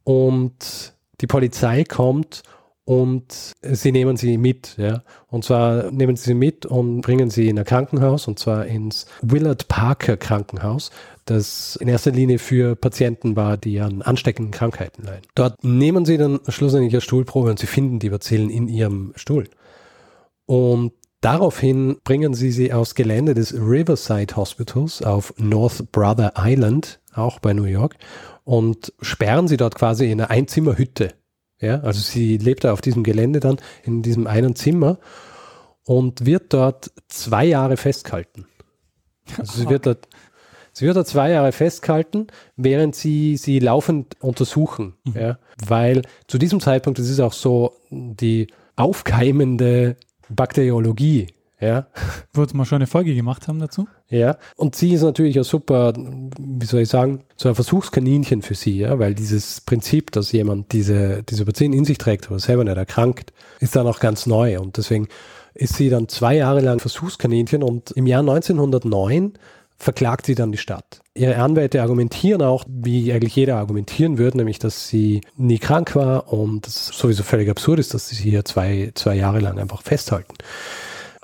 Und 0.02 0.94
die 1.20 1.26
Polizei 1.26 1.84
kommt 1.84 2.42
und 2.86 3.54
sie 3.62 3.92
nehmen 3.92 4.16
sie 4.16 4.38
mit. 4.38 4.76
Ja. 4.78 5.02
Und 5.26 5.44
zwar 5.44 5.90
nehmen 5.90 6.16
sie 6.16 6.26
sie 6.26 6.34
mit 6.34 6.64
und 6.64 7.00
bringen 7.00 7.28
sie 7.28 7.48
in 7.48 7.58
ein 7.58 7.64
Krankenhaus, 7.64 8.28
und 8.28 8.38
zwar 8.38 8.66
ins 8.66 9.06
Willard 9.20 9.66
Parker 9.68 10.16
Krankenhaus, 10.16 10.90
das 11.26 11.76
in 11.76 11.88
erster 11.88 12.10
Linie 12.10 12.38
für 12.38 12.76
Patienten 12.76 13.36
war, 13.36 13.56
die 13.56 13.80
an 13.80 14.02
ansteckenden 14.02 14.52
Krankheiten 14.52 15.02
leiden. 15.02 15.26
Dort 15.34 15.62
nehmen 15.62 16.04
sie 16.04 16.16
dann 16.16 16.40
schlussendlich 16.48 16.94
eine 16.94 17.00
Stuhlprobe 17.02 17.50
und 17.50 17.58
sie 17.58 17.66
finden 17.66 17.98
die 17.98 18.10
Bazillen 18.10 18.48
in 18.48 18.68
ihrem 18.68 19.12
Stuhl. 19.16 19.48
Und 20.46 20.92
Daraufhin 21.26 21.96
bringen 22.04 22.34
sie 22.34 22.52
sie 22.52 22.72
aufs 22.72 22.94
Gelände 22.94 23.34
des 23.34 23.54
Riverside 23.54 24.36
Hospitals 24.36 25.02
auf 25.02 25.34
North 25.38 25.90
Brother 25.90 26.34
Island, 26.36 27.00
auch 27.14 27.40
bei 27.40 27.52
New 27.52 27.64
York, 27.64 27.96
und 28.44 28.92
sperren 29.00 29.48
sie 29.48 29.56
dort 29.56 29.74
quasi 29.74 30.04
in 30.04 30.20
eine 30.20 30.30
Einzimmerhütte. 30.30 31.14
Ja, 31.58 31.80
also 31.80 32.00
sie 32.00 32.36
lebt 32.36 32.64
da 32.64 32.72
auf 32.72 32.80
diesem 32.80 33.02
Gelände 33.02 33.40
dann 33.40 33.56
in 33.82 34.02
diesem 34.02 34.26
einen 34.26 34.54
Zimmer 34.54 34.98
und 35.84 36.26
wird 36.26 36.52
dort 36.52 36.92
zwei 37.08 37.46
Jahre 37.46 37.76
festgehalten. 37.76 38.46
Also 39.38 39.62
sie 39.62 39.68
wird 39.68 39.86
dort, 39.86 40.06
sie 40.76 40.84
wird 40.84 40.96
dort 40.96 41.08
zwei 41.08 41.30
Jahre 41.30 41.52
festgehalten, 41.52 42.26
während 42.56 42.94
sie 42.94 43.38
sie 43.38 43.60
laufend 43.60 44.16
untersuchen. 44.20 44.92
Mhm. 45.04 45.14
Ja, 45.18 45.38
weil 45.66 46.02
zu 46.26 46.36
diesem 46.36 46.60
Zeitpunkt, 46.60 46.98
das 46.98 47.08
ist 47.08 47.20
auch 47.20 47.32
so 47.32 47.72
die 47.90 48.48
aufkeimende 48.76 49.96
Bakteriologie. 50.28 51.28
Ja. 51.58 51.86
Wo 52.34 52.44
wir 52.44 52.66
schon 52.66 52.76
eine 52.76 52.86
Folge 52.86 53.14
gemacht 53.14 53.48
haben 53.48 53.58
dazu. 53.58 53.88
Ja. 54.10 54.36
Und 54.56 54.76
sie 54.76 54.92
ist 54.92 55.00
natürlich 55.00 55.38
ein 55.38 55.44
super, 55.44 55.94
wie 55.96 56.66
soll 56.66 56.82
ich 56.82 56.90
sagen, 56.90 57.24
so 57.36 57.48
ein 57.48 57.54
Versuchskaninchen 57.54 58.42
für 58.42 58.54
sie, 58.54 58.80
ja, 58.80 58.98
weil 58.98 59.14
dieses 59.14 59.62
Prinzip, 59.62 60.12
dass 60.12 60.32
jemand 60.32 60.72
diese, 60.72 61.22
diese 61.22 61.46
Patienten 61.46 61.78
in 61.78 61.86
sich 61.86 61.96
trägt, 61.96 62.26
aber 62.26 62.38
selber 62.40 62.62
nicht 62.62 62.76
erkrankt, 62.76 63.32
ist 63.60 63.74
dann 63.74 63.86
auch 63.86 64.00
ganz 64.00 64.26
neu. 64.26 64.60
Und 64.60 64.76
deswegen 64.76 65.08
ist 65.54 65.76
sie 65.76 65.88
dann 65.88 66.08
zwei 66.08 66.36
Jahre 66.36 66.60
lang 66.60 66.78
Versuchskaninchen 66.78 67.62
und 67.62 67.92
im 67.92 68.06
Jahr 68.06 68.20
1909 68.20 69.32
verklagt 69.78 70.26
sie 70.26 70.34
dann 70.34 70.52
die 70.52 70.58
Stadt. 70.58 71.00
Ihre 71.14 71.36
Anwälte 71.36 71.82
argumentieren 71.82 72.42
auch, 72.42 72.64
wie 72.68 73.12
eigentlich 73.12 73.36
jeder 73.36 73.56
argumentieren 73.56 74.18
würde, 74.18 74.38
nämlich, 74.38 74.58
dass 74.58 74.88
sie 74.88 75.20
nie 75.36 75.58
krank 75.58 75.94
war 75.94 76.32
und 76.32 76.66
es 76.66 76.86
sowieso 76.88 77.22
völlig 77.22 77.48
absurd 77.48 77.78
ist, 77.78 77.94
dass 77.94 78.08
sie 78.08 78.16
sie 78.16 78.30
hier 78.30 78.44
zwei, 78.44 78.92
zwei 78.94 79.14
Jahre 79.14 79.40
lang 79.40 79.58
einfach 79.58 79.82
festhalten. 79.82 80.34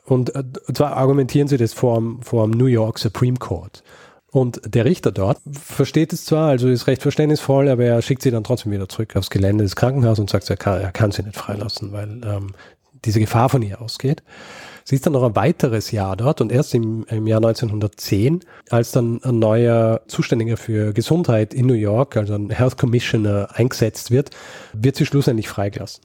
Und 0.05 0.35
äh, 0.35 0.45
zwar 0.75 0.97
argumentieren 0.97 1.49
sie 1.49 1.57
das 1.57 1.73
vor 1.73 1.97
dem, 1.97 2.23
vor 2.23 2.47
dem 2.47 2.59
New 2.59 2.67
York 2.67 2.99
Supreme 2.99 3.39
Court. 3.39 3.83
Und 4.31 4.63
der 4.65 4.87
Richter 4.87 5.13
dort 5.13 5.39
versteht 5.53 6.13
es 6.15 6.25
zwar, 6.25 6.49
also 6.49 6.69
ist 6.69 6.87
recht 6.87 7.03
verständnisvoll, 7.03 7.69
aber 7.69 7.85
er 7.85 8.01
schickt 8.01 8.23
sie 8.23 8.31
dann 8.31 8.45
trotzdem 8.45 8.73
wieder 8.73 8.89
zurück 8.89 9.15
aufs 9.15 9.29
Gelände 9.29 9.63
des 9.63 9.77
Krankenhauses 9.77 10.21
und 10.21 10.31
sagt, 10.31 10.49
er 10.49 10.57
kann, 10.57 10.81
er 10.81 10.91
kann 10.91 11.11
sie 11.11 11.23
nicht 11.23 11.37
freilassen, 11.37 11.93
weil 11.93 12.21
ähm, 12.25 12.55
diese 13.05 13.21
Gefahr 13.21 13.51
von 13.51 13.61
ihr 13.61 13.83
ausgeht. 13.83 14.23
Sie 14.85 14.95
ist 14.97 15.07
dann 15.07 15.13
noch 15.13 15.23
ein 15.23 15.37
weiteres 15.37 15.91
Jahr 15.91 16.17
dort 16.17 16.41
und 16.41 16.51
erst 16.53 16.75
im, 16.75 17.05
im 17.09 17.27
Jahr 17.27 17.39
1910, 17.39 18.41
als 18.71 18.93
dann 18.93 19.23
ein 19.23 19.39
neuer 19.39 20.03
Zuständiger 20.07 20.57
für 20.57 20.93
Gesundheit 20.93 21.55
in 21.55 21.67
New 21.67 21.75
York, 21.75 22.17
also 22.17 22.35
ein 22.35 22.51
Health 22.51 22.79
Commissioner, 22.79 23.49
eingesetzt 23.55 24.11
wird, 24.11 24.31
wird 24.73 24.97
sie 24.97 25.07
schlussendlich 25.07 25.49
freigelassen. 25.49 26.05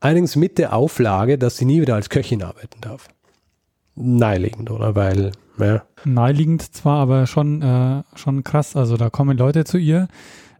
Allerdings 0.00 0.36
mit 0.36 0.58
der 0.58 0.74
Auflage, 0.74 1.38
dass 1.38 1.56
sie 1.56 1.64
nie 1.64 1.80
wieder 1.80 1.94
als 1.94 2.10
Köchin 2.10 2.42
arbeiten 2.42 2.80
darf. 2.80 3.08
Naheliegend, 3.94 4.70
oder? 4.70 4.94
Weil, 4.94 5.32
ja. 5.58 5.82
Naheliegend 6.04 6.74
zwar, 6.74 7.00
aber 7.00 7.26
schon, 7.26 7.62
äh, 7.62 8.02
schon 8.14 8.44
krass. 8.44 8.76
Also 8.76 8.96
da 8.96 9.08
kommen 9.08 9.38
Leute 9.38 9.64
zu 9.64 9.78
ihr, 9.78 10.08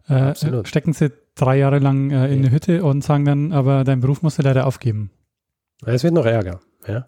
äh, 0.07 0.33
stecken 0.65 0.93
sie 0.93 1.11
drei 1.35 1.57
Jahre 1.57 1.79
lang 1.79 2.11
äh, 2.11 2.27
in 2.27 2.39
ja. 2.39 2.45
eine 2.45 2.51
Hütte 2.51 2.83
und 2.83 3.03
sagen 3.03 3.25
dann, 3.25 3.51
aber 3.51 3.83
dein 3.83 3.99
Beruf 3.99 4.21
musst 4.21 4.39
du 4.39 4.41
leider 4.41 4.65
aufgeben. 4.65 5.11
Es 5.85 6.03
wird 6.03 6.13
noch 6.13 6.25
ärger, 6.25 6.61
ja. 6.87 7.07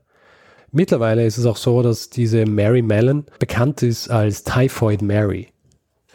Mittlerweile 0.71 1.25
ist 1.25 1.37
es 1.37 1.45
auch 1.45 1.57
so, 1.57 1.81
dass 1.81 2.09
diese 2.09 2.45
Mary 2.45 2.81
Mellon 2.81 3.25
bekannt 3.39 3.83
ist 3.83 4.09
als 4.09 4.43
Typhoid 4.43 5.01
Mary. 5.01 5.47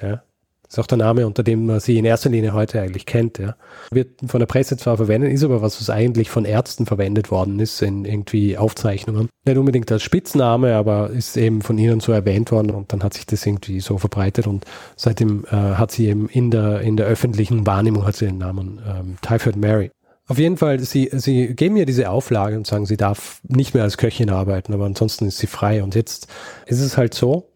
Ja. 0.00 0.22
Das 0.72 0.78
ist 0.78 0.84
auch 0.84 0.86
der 0.86 0.96
Name, 0.96 1.26
unter 1.26 1.42
dem 1.42 1.66
man 1.66 1.80
sie 1.80 1.98
in 1.98 2.06
erster 2.06 2.30
Linie 2.30 2.54
heute 2.54 2.80
eigentlich 2.80 3.04
kennt. 3.04 3.38
Ja. 3.38 3.56
Wird 3.90 4.20
von 4.26 4.40
der 4.40 4.46
Presse 4.46 4.78
zwar 4.78 4.96
verwendet, 4.96 5.30
ist 5.30 5.44
aber 5.44 5.60
was, 5.60 5.78
was 5.78 5.90
eigentlich 5.90 6.30
von 6.30 6.46
Ärzten 6.46 6.86
verwendet 6.86 7.30
worden 7.30 7.60
ist 7.60 7.82
in 7.82 8.06
irgendwie 8.06 8.56
Aufzeichnungen. 8.56 9.28
Nicht 9.44 9.58
unbedingt 9.58 9.92
als 9.92 10.02
Spitzname, 10.02 10.74
aber 10.74 11.10
ist 11.10 11.36
eben 11.36 11.60
von 11.60 11.76
ihnen 11.76 12.00
so 12.00 12.12
erwähnt 12.12 12.52
worden 12.52 12.70
und 12.70 12.90
dann 12.90 13.02
hat 13.02 13.12
sich 13.12 13.26
das 13.26 13.44
irgendwie 13.44 13.80
so 13.80 13.98
verbreitet 13.98 14.46
und 14.46 14.64
seitdem 14.96 15.44
äh, 15.44 15.50
hat 15.50 15.90
sie 15.90 16.06
eben 16.06 16.30
in 16.30 16.50
der, 16.50 16.80
in 16.80 16.96
der 16.96 17.04
öffentlichen 17.04 17.66
Wahrnehmung 17.66 18.06
hat 18.06 18.16
sie 18.16 18.24
den 18.24 18.38
Namen 18.38 18.80
ähm, 18.88 19.16
Typhoid 19.20 19.56
Mary. 19.56 19.90
Auf 20.32 20.38
jeden 20.38 20.56
Fall, 20.56 20.80
sie, 20.80 21.10
sie 21.12 21.54
geben 21.54 21.76
ihr 21.76 21.84
diese 21.84 22.08
Auflage 22.08 22.56
und 22.56 22.66
sagen, 22.66 22.86
sie 22.86 22.96
darf 22.96 23.42
nicht 23.46 23.74
mehr 23.74 23.82
als 23.82 23.98
Köchin 23.98 24.30
arbeiten, 24.30 24.72
aber 24.72 24.86
ansonsten 24.86 25.26
ist 25.26 25.36
sie 25.36 25.46
frei. 25.46 25.82
Und 25.82 25.94
jetzt 25.94 26.26
ist 26.64 26.80
es 26.80 26.96
halt 26.96 27.12
so, 27.12 27.50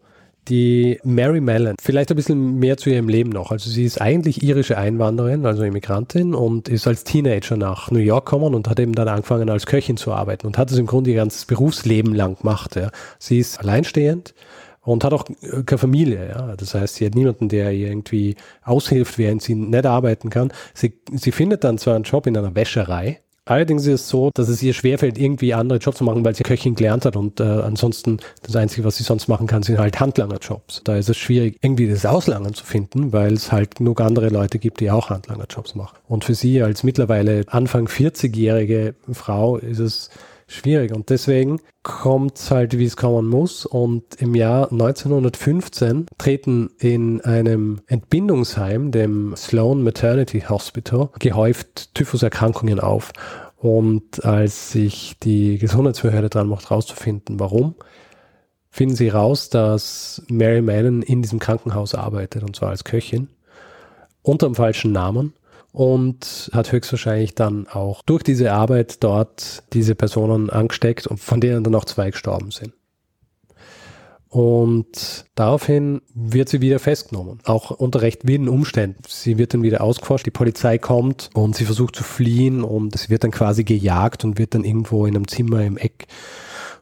die 0.47 0.99
Mary 1.03 1.41
Mellon, 1.41 1.75
vielleicht 1.81 2.11
ein 2.11 2.15
bisschen 2.15 2.59
mehr 2.59 2.77
zu 2.77 2.91
ihrem 2.91 3.09
Leben 3.09 3.31
noch. 3.31 3.49
Also 3.49 3.71
sie 3.71 3.83
ist 3.83 3.99
eigentlich 3.99 4.43
irische 4.43 4.77
Einwanderin, 4.77 5.47
also 5.47 5.63
Immigrantin 5.63 6.35
und 6.35 6.69
ist 6.69 6.85
als 6.85 7.03
Teenager 7.03 7.57
nach 7.57 7.89
New 7.89 7.97
York 7.97 8.27
gekommen 8.27 8.53
und 8.53 8.69
hat 8.69 8.79
eben 8.79 8.93
dann 8.93 9.07
angefangen 9.07 9.49
als 9.49 9.65
Köchin 9.65 9.97
zu 9.97 10.13
arbeiten 10.13 10.45
und 10.45 10.59
hat 10.59 10.69
es 10.69 10.77
im 10.77 10.85
Grunde 10.85 11.09
ihr 11.09 11.15
ganzes 11.15 11.45
Berufsleben 11.45 12.13
lang 12.13 12.37
gemacht. 12.37 12.75
Ja. 12.75 12.91
Sie 13.17 13.39
ist 13.39 13.59
alleinstehend, 13.59 14.35
und 14.87 15.03
hat 15.03 15.13
auch 15.13 15.25
keine 15.65 15.77
Familie. 15.77 16.29
Ja. 16.29 16.55
Das 16.55 16.73
heißt, 16.73 16.95
sie 16.95 17.05
hat 17.05 17.15
niemanden, 17.15 17.49
der 17.49 17.71
ihr 17.71 17.87
irgendwie 17.87 18.35
aushilft, 18.63 19.17
während 19.17 19.41
sie 19.41 19.55
nicht 19.55 19.85
arbeiten 19.85 20.29
kann. 20.29 20.51
Sie, 20.73 20.93
sie 21.11 21.31
findet 21.31 21.63
dann 21.63 21.77
zwar 21.77 21.95
einen 21.95 22.05
Job 22.05 22.25
in 22.25 22.37
einer 22.37 22.55
Wäscherei, 22.55 23.19
Allerdings 23.47 23.87
ist 23.87 24.01
es 24.01 24.09
so, 24.09 24.29
dass 24.33 24.49
es 24.49 24.61
ihr 24.61 24.73
schwerfällt, 24.73 25.17
irgendwie 25.17 25.53
andere 25.53 25.79
Jobs 25.79 25.99
zu 25.99 26.03
machen, 26.03 26.25
weil 26.25 26.35
sie 26.35 26.43
Köchin 26.43 26.75
gelernt 26.75 27.05
hat 27.05 27.15
und 27.15 27.39
äh, 27.39 27.43
ansonsten 27.43 28.17
das 28.43 28.57
Einzige, 28.57 28.85
was 28.85 28.97
sie 28.97 29.03
sonst 29.03 29.29
machen 29.29 29.47
kann, 29.47 29.63
sind 29.63 29.79
halt 29.79 30.01
Handlangerjobs. 30.01 30.81
Da 30.83 30.97
ist 30.97 31.07
es 31.07 31.15
schwierig, 31.15 31.57
irgendwie 31.61 31.87
das 31.87 32.05
Auslangen 32.05 32.53
zu 32.53 32.65
finden, 32.65 33.13
weil 33.13 33.31
es 33.31 33.53
halt 33.53 33.75
genug 33.75 34.01
andere 34.01 34.27
Leute 34.27 34.59
gibt, 34.59 34.81
die 34.81 34.91
auch 34.91 35.09
Handlangerjobs 35.09 35.75
machen. 35.75 35.97
Und 36.09 36.25
für 36.25 36.35
sie 36.35 36.61
als 36.61 36.83
mittlerweile 36.83 37.43
Anfang 37.47 37.87
40-jährige 37.87 38.95
Frau 39.13 39.55
ist 39.55 39.79
es 39.79 40.09
schwierig. 40.47 40.93
Und 40.93 41.09
deswegen 41.09 41.59
kommt 41.83 42.37
es 42.37 42.51
halt, 42.51 42.77
wie 42.77 42.85
es 42.85 42.97
kommen 42.97 43.27
muss. 43.27 43.65
Und 43.65 44.15
im 44.15 44.33
Jahr 44.35 44.71
1915 44.71 46.07
treten 46.17 46.71
in 46.79 47.21
einem 47.21 47.81
Entbindungsheim, 47.87 48.91
dem 48.91 49.35
Sloan 49.35 49.83
Maternity 49.83 50.41
Hospital, 50.41 51.09
gehäuft 51.19 51.93
Typhuserkrankungen 51.93 52.79
auf. 52.79 53.11
Und 53.57 54.23
als 54.23 54.71
sich 54.71 55.17
die 55.21 55.57
Gesundheitsbehörde 55.57 56.29
dran 56.29 56.47
macht, 56.47 56.71
rauszufinden, 56.71 57.39
warum, 57.39 57.75
finden 58.69 58.95
sie 58.95 59.09
raus, 59.09 59.49
dass 59.49 60.21
Mary 60.29 60.61
Mannon 60.61 61.01
in 61.01 61.23
diesem 61.23 61.39
Krankenhaus 61.39 61.95
arbeitet, 61.95 62.43
und 62.43 62.55
zwar 62.55 62.69
als 62.69 62.83
Köchin, 62.83 63.29
unter 64.21 64.45
dem 64.45 64.55
falschen 64.55 64.91
Namen 64.91 65.33
und 65.77 66.49
hat 66.53 66.71
höchstwahrscheinlich 66.71 67.35
dann 67.35 67.67
auch 67.67 68.01
durch 68.01 68.23
diese 68.23 68.51
Arbeit 68.51 69.03
dort 69.03 69.61
diese 69.73 69.93
Personen 69.93 70.49
angesteckt 70.49 71.05
und 71.05 71.19
von 71.19 71.39
denen 71.39 71.63
dann 71.63 71.75
auch 71.75 71.85
zwei 71.85 72.09
gestorben 72.09 72.49
sind. 72.49 72.73
Und 74.27 75.25
daraufhin 75.35 76.01
wird 76.15 76.49
sie 76.49 76.61
wieder 76.61 76.79
festgenommen, 76.79 77.41
auch 77.45 77.69
unter 77.69 78.01
recht 78.01 78.27
wilden 78.27 78.49
Umständen. 78.49 79.03
Sie 79.07 79.37
wird 79.37 79.53
dann 79.53 79.61
wieder 79.61 79.81
ausgeforscht, 79.81 80.25
die 80.25 80.31
Polizei 80.31 80.79
kommt 80.79 81.29
und 81.35 81.55
sie 81.55 81.65
versucht 81.65 81.95
zu 81.95 82.03
fliehen 82.03 82.63
und 82.63 82.97
sie 82.97 83.11
wird 83.11 83.23
dann 83.23 83.29
quasi 83.29 83.63
gejagt 83.63 84.25
und 84.25 84.39
wird 84.39 84.55
dann 84.55 84.63
irgendwo 84.63 85.05
in 85.05 85.15
einem 85.15 85.27
Zimmer 85.27 85.63
im 85.63 85.77
Eck 85.77 86.07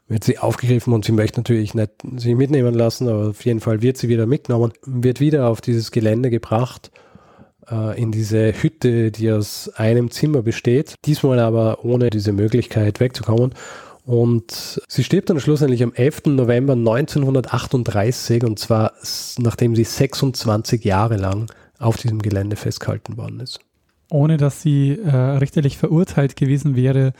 wird 0.07 0.23
sie 0.23 0.37
aufgegriffen 0.37 0.93
und 0.93 1.03
sie 1.03 1.11
möchte 1.11 1.39
natürlich 1.39 1.73
nicht 1.73 1.91
sie 2.15 2.35
mitnehmen 2.35 2.75
lassen, 2.75 3.09
aber 3.09 3.29
auf 3.31 3.43
jeden 3.43 3.59
Fall 3.59 3.81
wird 3.81 3.97
sie 3.97 4.07
wieder 4.07 4.27
mitgenommen, 4.27 4.71
wird 4.85 5.19
wieder 5.19 5.49
auf 5.49 5.61
dieses 5.61 5.91
Gelände 5.91 6.29
gebracht 6.29 6.91
äh, 7.71 8.01
in 8.01 8.11
diese 8.11 8.53
Hütte, 8.53 9.11
die 9.11 9.31
aus 9.31 9.69
einem 9.75 10.11
Zimmer 10.11 10.41
besteht, 10.41 10.95
diesmal 11.05 11.39
aber 11.39 11.83
ohne 11.83 12.09
diese 12.09 12.31
Möglichkeit 12.31 12.99
wegzukommen. 12.99 13.53
Und 14.05 14.81
sie 14.87 15.03
stirbt 15.03 15.29
dann 15.31 15.39
schlussendlich 15.39 15.81
am 15.81 15.93
11. 15.93 16.27
November 16.27 16.73
1938 16.73 18.43
und 18.43 18.59
zwar 18.59 18.93
nachdem 19.39 19.75
sie 19.75 19.83
26 19.83 20.83
Jahre 20.83 21.17
lang 21.17 21.51
auf 21.79 21.97
diesem 21.97 22.21
Gelände 22.21 22.55
festgehalten 22.55 23.17
worden 23.17 23.39
ist. 23.39 23.59
Ohne 24.11 24.37
dass 24.37 24.61
sie 24.61 24.99
äh, 25.03 25.09
richterlich 25.09 25.77
verurteilt 25.77 26.35
gewesen 26.35 26.75
wäre, 26.75 27.13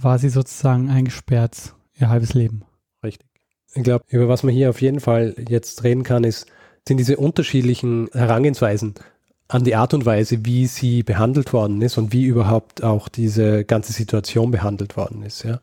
war 0.00 0.20
sie 0.20 0.28
sozusagen 0.28 0.90
eingesperrt 0.90 1.74
ihr 1.98 2.08
halbes 2.08 2.34
Leben. 2.34 2.62
Richtig. 3.02 3.26
Ich 3.74 3.82
glaube, 3.82 4.04
über 4.08 4.28
was 4.28 4.44
man 4.44 4.54
hier 4.54 4.70
auf 4.70 4.80
jeden 4.80 5.00
Fall 5.00 5.34
jetzt 5.48 5.82
reden 5.82 6.04
kann, 6.04 6.22
ist, 6.22 6.46
sind 6.86 6.98
diese 6.98 7.16
unterschiedlichen 7.16 8.08
Herangehensweisen 8.12 8.94
an 9.52 9.64
die 9.64 9.76
Art 9.76 9.94
und 9.94 10.06
Weise, 10.06 10.44
wie 10.44 10.66
sie 10.66 11.02
behandelt 11.02 11.52
worden 11.52 11.82
ist 11.82 11.98
und 11.98 12.12
wie 12.12 12.24
überhaupt 12.24 12.82
auch 12.82 13.08
diese 13.08 13.64
ganze 13.64 13.92
Situation 13.92 14.50
behandelt 14.50 14.96
worden 14.96 15.22
ist. 15.22 15.44
Ja 15.44 15.60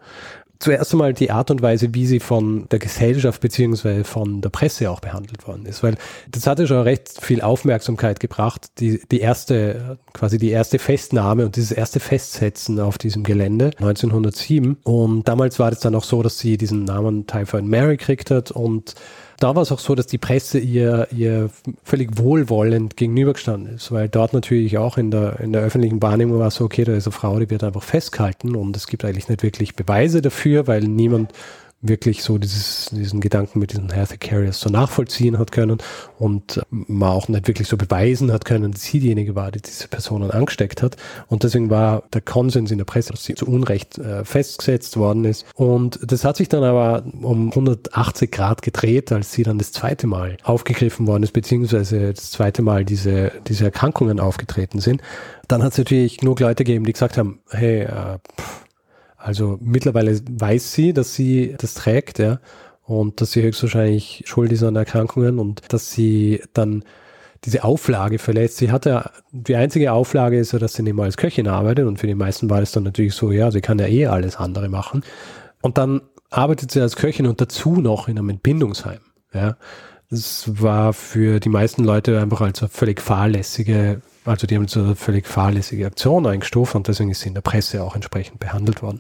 zuerst 0.60 0.92
einmal 0.92 1.14
die 1.14 1.32
Art 1.32 1.52
und 1.52 1.62
Weise, 1.62 1.94
wie 1.94 2.06
sie 2.06 2.20
von 2.20 2.68
der 2.70 2.80
Gesellschaft 2.80 3.42
beziehungsweise 3.42 4.04
von 4.04 4.42
der 4.42 4.50
Presse 4.50 4.92
auch 4.92 5.00
behandelt 5.00 5.48
worden 5.48 5.66
ist, 5.66 5.84
weil 5.84 5.96
das 6.30 6.48
hatte 6.48 6.68
schon 6.68 6.82
recht 6.82 7.22
viel 7.22 7.42
Aufmerksamkeit 7.42 8.20
gebracht, 8.20 8.68
die, 8.80 9.02
die 9.10 9.22
erste, 9.22 9.98
quasi 10.14 10.38
die 10.38 10.50
erste 10.50 10.78
Festnahme 10.78 11.46
und 11.46 11.56
dieses 11.56 11.72
erste 11.72 12.00
Festsetzen 12.00 12.80
auf 12.80 12.98
diesem 12.98 13.24
Gelände 13.24 13.72
1907 13.78 14.78
und 14.84 15.28
damals 15.28 15.60
war 15.60 15.72
es 15.72 15.80
dann 15.80 15.96
auch 15.96 16.04
so, 16.04 16.22
dass 16.22 16.40
sie 16.40 16.58
diesen 16.58 16.84
Namen 16.84 17.26
Typhoid 17.26 17.64
Mary 17.64 17.96
kriegt 17.96 18.30
hat 18.30 18.52
und 18.52 18.96
da 19.40 19.56
war 19.56 19.64
es 19.64 19.72
auch 19.72 19.80
so, 19.80 19.96
dass 19.96 20.08
die 20.08 20.18
Presse 20.18 20.60
ihr, 20.60 21.08
ihr 21.16 21.50
völlig 21.84 22.18
wohlwollend 22.18 22.98
gegenübergestanden 22.98 23.76
ist, 23.76 23.92
weil 23.92 24.10
dort 24.10 24.34
natürlich 24.34 24.78
auch 24.78 24.98
in 24.98 25.12
der, 25.12 25.40
in 25.40 25.54
der 25.54 25.62
öffentlichen 25.62 26.02
Wahrnehmung 26.02 26.40
war 26.40 26.52
so, 26.52 26.66
okay, 26.66 26.84
da 26.84 26.94
ist 26.94 27.08
eine 27.08 27.14
Frau, 27.14 27.40
die 27.40 27.50
wird 27.50 27.64
einfach 27.64 27.84
festgehalten 27.84 28.56
und 28.56 28.76
es 28.76 28.88
gibt 28.88 29.06
eigentlich 29.06 29.30
nicht 29.30 29.44
wirklich 29.44 29.76
Beweise 29.76 30.22
dafür, 30.22 30.68
weil 30.68 30.82
niemand 30.82 31.32
wirklich 31.82 32.24
so 32.24 32.38
dieses, 32.38 32.90
diesen 32.92 33.22
Gedanken 33.22 33.60
mit 33.60 33.72
diesen 33.72 33.90
Healthy 33.90 34.18
Carriers 34.18 34.60
so 34.60 34.70
nachvollziehen 34.70 35.38
hat 35.38 35.52
können 35.52 35.78
und 36.18 36.62
man 36.70 37.10
auch 37.10 37.30
nicht 37.30 37.48
wirklich 37.48 37.70
so 37.70 37.78
beweisen 37.78 38.34
hat 38.34 38.44
können, 38.44 38.74
dass 38.74 38.84
sie 38.84 39.00
diejenige 39.00 39.36
war, 39.36 39.52
die 39.52 39.62
diese 39.62 39.88
Personen 39.88 40.30
angesteckt 40.32 40.84
hat. 40.84 40.98
Und 41.28 41.44
deswegen 41.44 41.70
war 41.70 42.04
der 42.14 42.22
Konsens 42.22 42.72
in 42.72 42.80
der 42.80 42.86
Presse, 42.86 43.12
dass 43.12 43.24
sie 43.24 43.36
zu 43.36 43.48
Unrecht 43.48 43.98
äh, 43.98 44.26
festgesetzt 44.26 44.98
worden 44.98 45.24
ist. 45.24 45.46
Und 45.56 46.00
das 46.02 46.26
hat 46.26 46.36
sich 46.36 46.50
dann 46.50 46.64
aber 46.64 47.04
um 47.22 47.50
180 47.50 48.30
Grad 48.30 48.62
gedreht, 48.62 49.12
als 49.14 49.32
sie 49.32 49.44
dann 49.44 49.58
das 49.58 49.72
zweite 49.72 50.06
Mal 50.06 50.38
aufgegriffen 50.44 51.08
worden 51.08 51.24
ist, 51.24 51.32
beziehungsweise 51.32 52.14
das 52.14 52.32
zweite 52.32 52.62
Mal 52.62 52.84
diese, 52.84 53.32
diese 53.48 53.66
Erkrankungen 53.66 54.20
aufgetreten 54.20 54.80
sind. 54.80 55.02
Dann 55.48 55.64
hat 55.64 55.72
es 55.72 55.78
natürlich 55.78 56.18
genug 56.18 56.42
Leute 56.42 56.64
gegeben, 56.66 56.86
die 56.86 56.94
gesagt 56.94 57.18
haben, 57.18 57.40
hey, 57.50 57.84
äh, 57.84 58.18
pff, 58.40 58.66
also 59.20 59.60
mittlerweile 59.62 60.20
weiß 60.30 60.74
sie, 60.74 60.94
dass 60.94 61.14
sie 61.14 61.56
das 61.58 61.74
trägt, 61.74 62.20
ja, 62.20 62.40
und 62.84 63.22
dass 63.22 63.34
sie 63.34 63.44
höchstwahrscheinlich 63.44 64.24
schuld 64.26 64.52
ist 64.52 64.64
an 64.64 64.76
Erkrankungen 64.76 65.38
und 65.38 65.62
dass 65.72 65.92
sie 65.92 66.42
dann 66.54 66.84
diese 67.46 67.64
Auflage 67.64 68.18
verletzt. 68.18 68.58
Sie 68.58 68.72
hatte, 68.72 69.12
die 69.32 69.56
einzige 69.56 69.92
Auflage 69.92 70.40
ist 70.40 70.54
ja, 70.54 70.60
dass 70.60 70.74
sie 70.74 70.84
nicht 70.84 70.96
mal 70.96 71.04
als 71.04 71.18
Köchin 71.18 71.48
arbeitet 71.48 71.86
und 71.86 71.98
für 71.98 72.08
die 72.08 72.16
meisten 72.16 72.50
war 72.50 72.60
das 72.60 72.72
dann 72.72 72.84
natürlich 72.84 73.14
so, 73.14 73.32
ja, 73.32 73.52
sie 73.52 73.62
kann 73.62 73.80
ja 73.80 73.88
eh 73.88 74.08
alles 74.08 74.38
andere 74.38 74.70
machen. 74.70 75.04
Und 75.62 75.78
dann 75.78 76.02
arbeitet 76.30 76.72
sie 76.72 76.82
als 76.82 76.96
Köchin 76.96 77.28
und 77.28 77.40
dazu 77.42 77.76
noch 77.76 78.08
in 78.08 78.18
einem 78.18 78.30
Entbindungsheim, 78.30 79.00
ja. 79.34 79.58
Das 80.12 80.50
war 80.60 80.94
für 80.94 81.40
die 81.40 81.50
meisten 81.50 81.84
Leute 81.84 82.20
einfach 82.20 82.42
als 82.42 82.64
eine 82.64 82.70
völlig 82.70 83.00
fahrlässige 83.00 84.02
also 84.30 84.46
die 84.46 84.56
haben 84.56 84.68
so 84.68 84.82
eine 84.82 84.96
völlig 84.96 85.26
fahrlässige 85.26 85.88
Aktion 85.88 86.28
eingestuft 86.28 86.76
und 86.76 86.88
deswegen 86.88 87.10
ist 87.10 87.22
sie 87.22 87.30
in 87.30 87.34
der 87.34 87.42
Presse 87.42 87.84
auch 87.84 87.96
entsprechend 87.96 88.40
behandelt 88.40 88.84
worden. 88.84 89.00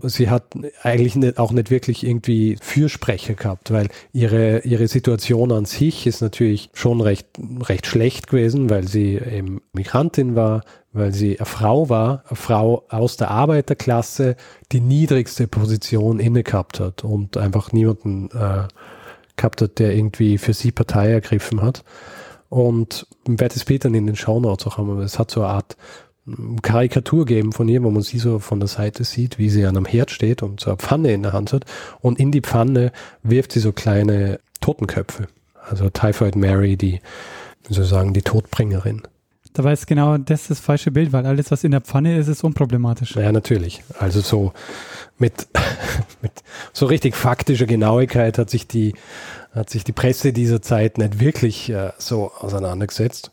Sie 0.00 0.30
hat 0.30 0.44
eigentlich 0.82 1.38
auch 1.38 1.52
nicht 1.52 1.70
wirklich 1.70 2.04
irgendwie 2.04 2.56
Fürsprecher 2.60 3.34
gehabt, 3.34 3.70
weil 3.70 3.88
ihre, 4.14 4.60
ihre 4.60 4.88
Situation 4.88 5.52
an 5.52 5.66
sich 5.66 6.06
ist 6.06 6.22
natürlich 6.22 6.70
schon 6.72 7.02
recht, 7.02 7.26
recht 7.60 7.86
schlecht 7.86 8.28
gewesen, 8.28 8.70
weil 8.70 8.88
sie 8.88 9.16
eben 9.16 9.60
Migrantin 9.74 10.34
war, 10.34 10.62
weil 10.94 11.12
sie 11.12 11.38
eine 11.38 11.44
Frau 11.44 11.90
war, 11.90 12.24
eine 12.26 12.36
Frau 12.36 12.86
aus 12.88 13.18
der 13.18 13.30
Arbeiterklasse, 13.30 14.36
die 14.72 14.80
niedrigste 14.80 15.46
Position 15.46 16.18
inne 16.18 16.42
gehabt 16.42 16.80
hat 16.80 17.04
und 17.04 17.36
einfach 17.36 17.72
niemanden 17.72 18.30
äh, 18.30 18.68
gehabt 19.36 19.60
hat, 19.60 19.78
der 19.78 19.94
irgendwie 19.94 20.38
für 20.38 20.54
sie 20.54 20.72
Partei 20.72 21.10
ergriffen 21.10 21.60
hat. 21.60 21.84
Und 22.52 23.06
werde 23.24 23.54
es 23.54 23.62
später 23.62 23.88
in 23.88 24.06
den 24.06 24.14
Shownotes 24.14 24.66
auch 24.66 24.76
haben, 24.76 24.90
aber 24.90 25.00
es 25.04 25.18
hat 25.18 25.30
so 25.30 25.40
eine 25.40 25.54
Art 25.54 25.74
hm, 26.26 26.60
Karikatur 26.60 27.24
geben 27.24 27.52
von 27.52 27.66
ihr, 27.66 27.82
wo 27.82 27.90
man 27.90 28.02
sie 28.02 28.18
so 28.18 28.40
von 28.40 28.60
der 28.60 28.68
Seite 28.68 29.04
sieht, 29.04 29.38
wie 29.38 29.48
sie 29.48 29.64
an 29.64 29.74
einem 29.74 29.86
Herd 29.86 30.10
steht 30.10 30.42
und 30.42 30.60
so 30.60 30.68
eine 30.68 30.76
Pfanne 30.76 31.14
in 31.14 31.22
der 31.22 31.32
Hand 31.32 31.54
hat. 31.54 31.64
Und 32.02 32.20
in 32.20 32.30
die 32.30 32.42
Pfanne 32.42 32.92
wirft 33.22 33.52
sie 33.52 33.60
so 33.60 33.72
kleine 33.72 34.38
Totenköpfe. 34.60 35.28
Also 35.66 35.88
Typhoid 35.88 36.36
Mary, 36.36 36.76
die, 36.76 37.00
wie 37.66 37.72
soll 37.72 37.84
ich 37.84 37.90
sagen, 37.90 38.12
die 38.12 38.20
Todbringerin. 38.20 39.00
Da 39.54 39.66
jetzt 39.70 39.86
genau 39.86 40.18
das 40.18 40.48
das 40.48 40.60
falsche 40.60 40.90
Bild, 40.90 41.14
weil 41.14 41.24
alles, 41.24 41.50
was 41.50 41.64
in 41.64 41.70
der 41.70 41.80
Pfanne 41.80 42.18
ist, 42.18 42.28
ist 42.28 42.44
unproblematisch. 42.44 43.16
Ja, 43.16 43.32
natürlich. 43.32 43.82
Also 43.98 44.20
so 44.20 44.52
mit, 45.16 45.48
mit 46.20 46.32
so 46.82 46.86
richtig 46.86 47.14
faktischer 47.14 47.66
Genauigkeit 47.66 48.38
hat 48.38 48.50
sich 48.50 48.66
die 48.66 48.94
hat 49.54 49.70
sich 49.70 49.84
die 49.84 49.92
Presse 49.92 50.32
dieser 50.32 50.62
Zeit 50.62 50.98
nicht 50.98 51.20
wirklich 51.20 51.70
äh, 51.70 51.92
so 51.96 52.32
auseinandergesetzt. 52.36 53.30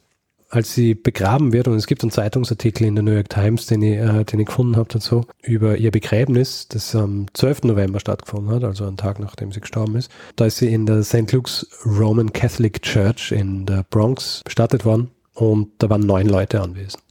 Als 0.51 0.75
sie 0.75 0.93
begraben 0.93 1.51
wird, 1.51 1.67
und 1.67 1.73
es 1.73 1.88
gibt 1.88 2.03
einen 2.03 2.12
Zeitungsartikel 2.12 2.85
in 2.85 2.93
der 2.93 3.03
New 3.03 3.12
York 3.12 3.29
Times, 3.29 3.65
den 3.65 3.81
ich, 3.81 3.97
äh, 3.97 4.23
den 4.23 4.41
ich 4.41 4.45
gefunden 4.45 4.77
habe 4.77 4.89
dazu, 4.91 5.25
über 5.41 5.77
ihr 5.77 5.89
Begräbnis, 5.89 6.67
das 6.67 6.95
am 6.95 7.25
12. 7.33 7.63
November 7.63 7.99
stattgefunden 7.99 8.53
hat, 8.53 8.63
also 8.63 8.85
einen 8.85 8.97
Tag 8.97 9.19
nachdem 9.19 9.51
sie 9.51 9.62
gestorben 9.62 9.95
ist. 9.95 10.12
Da 10.35 10.45
ist 10.45 10.57
sie 10.57 10.71
in 10.71 10.85
der 10.85 11.01
St. 11.01 11.31
Luke's 11.31 11.65
Roman 11.88 12.31
Catholic 12.31 12.83
Church 12.83 13.31
in 13.31 13.65
der 13.65 13.83
Bronx 13.89 14.43
bestattet 14.43 14.85
worden 14.85 15.09
und 15.33 15.69
da 15.79 15.89
waren 15.89 16.01
neun 16.01 16.27
Leute 16.27 16.62
anwesend. 16.62 17.01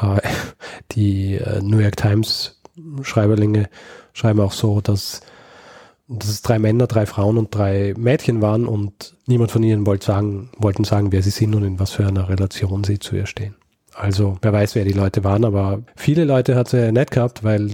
Äh, 0.00 0.20
die 0.92 1.34
äh, 1.34 1.60
New 1.60 1.78
York 1.78 1.96
Times 1.96 2.54
Schreiberlinge 3.02 3.68
schreiben 4.12 4.40
auch 4.40 4.52
so, 4.52 4.80
dass 4.80 5.20
dass 6.08 6.30
es 6.30 6.42
drei 6.42 6.58
Männer, 6.58 6.86
drei 6.86 7.04
Frauen 7.04 7.36
und 7.36 7.54
drei 7.54 7.94
Mädchen 7.96 8.40
waren 8.40 8.66
und 8.66 9.14
niemand 9.26 9.50
von 9.50 9.62
ihnen 9.62 9.86
wollte 9.86 10.06
sagen, 10.06 10.50
wollten 10.56 10.84
sagen, 10.84 11.12
wer 11.12 11.22
sie 11.22 11.30
sind 11.30 11.54
und 11.54 11.64
in 11.64 11.78
was 11.78 11.90
für 11.92 12.06
einer 12.06 12.28
Relation 12.28 12.82
sie 12.82 12.98
zu 12.98 13.14
ihr 13.14 13.26
stehen. 13.26 13.54
Also 13.94 14.38
wer 14.42 14.52
weiß, 14.52 14.74
wer 14.76 14.84
die 14.84 14.92
Leute 14.92 15.24
waren, 15.24 15.44
aber 15.44 15.82
viele 15.96 16.24
Leute 16.24 16.54
hat 16.54 16.68
sie 16.68 16.92
nicht 16.92 17.10
gehabt, 17.10 17.42
weil 17.42 17.68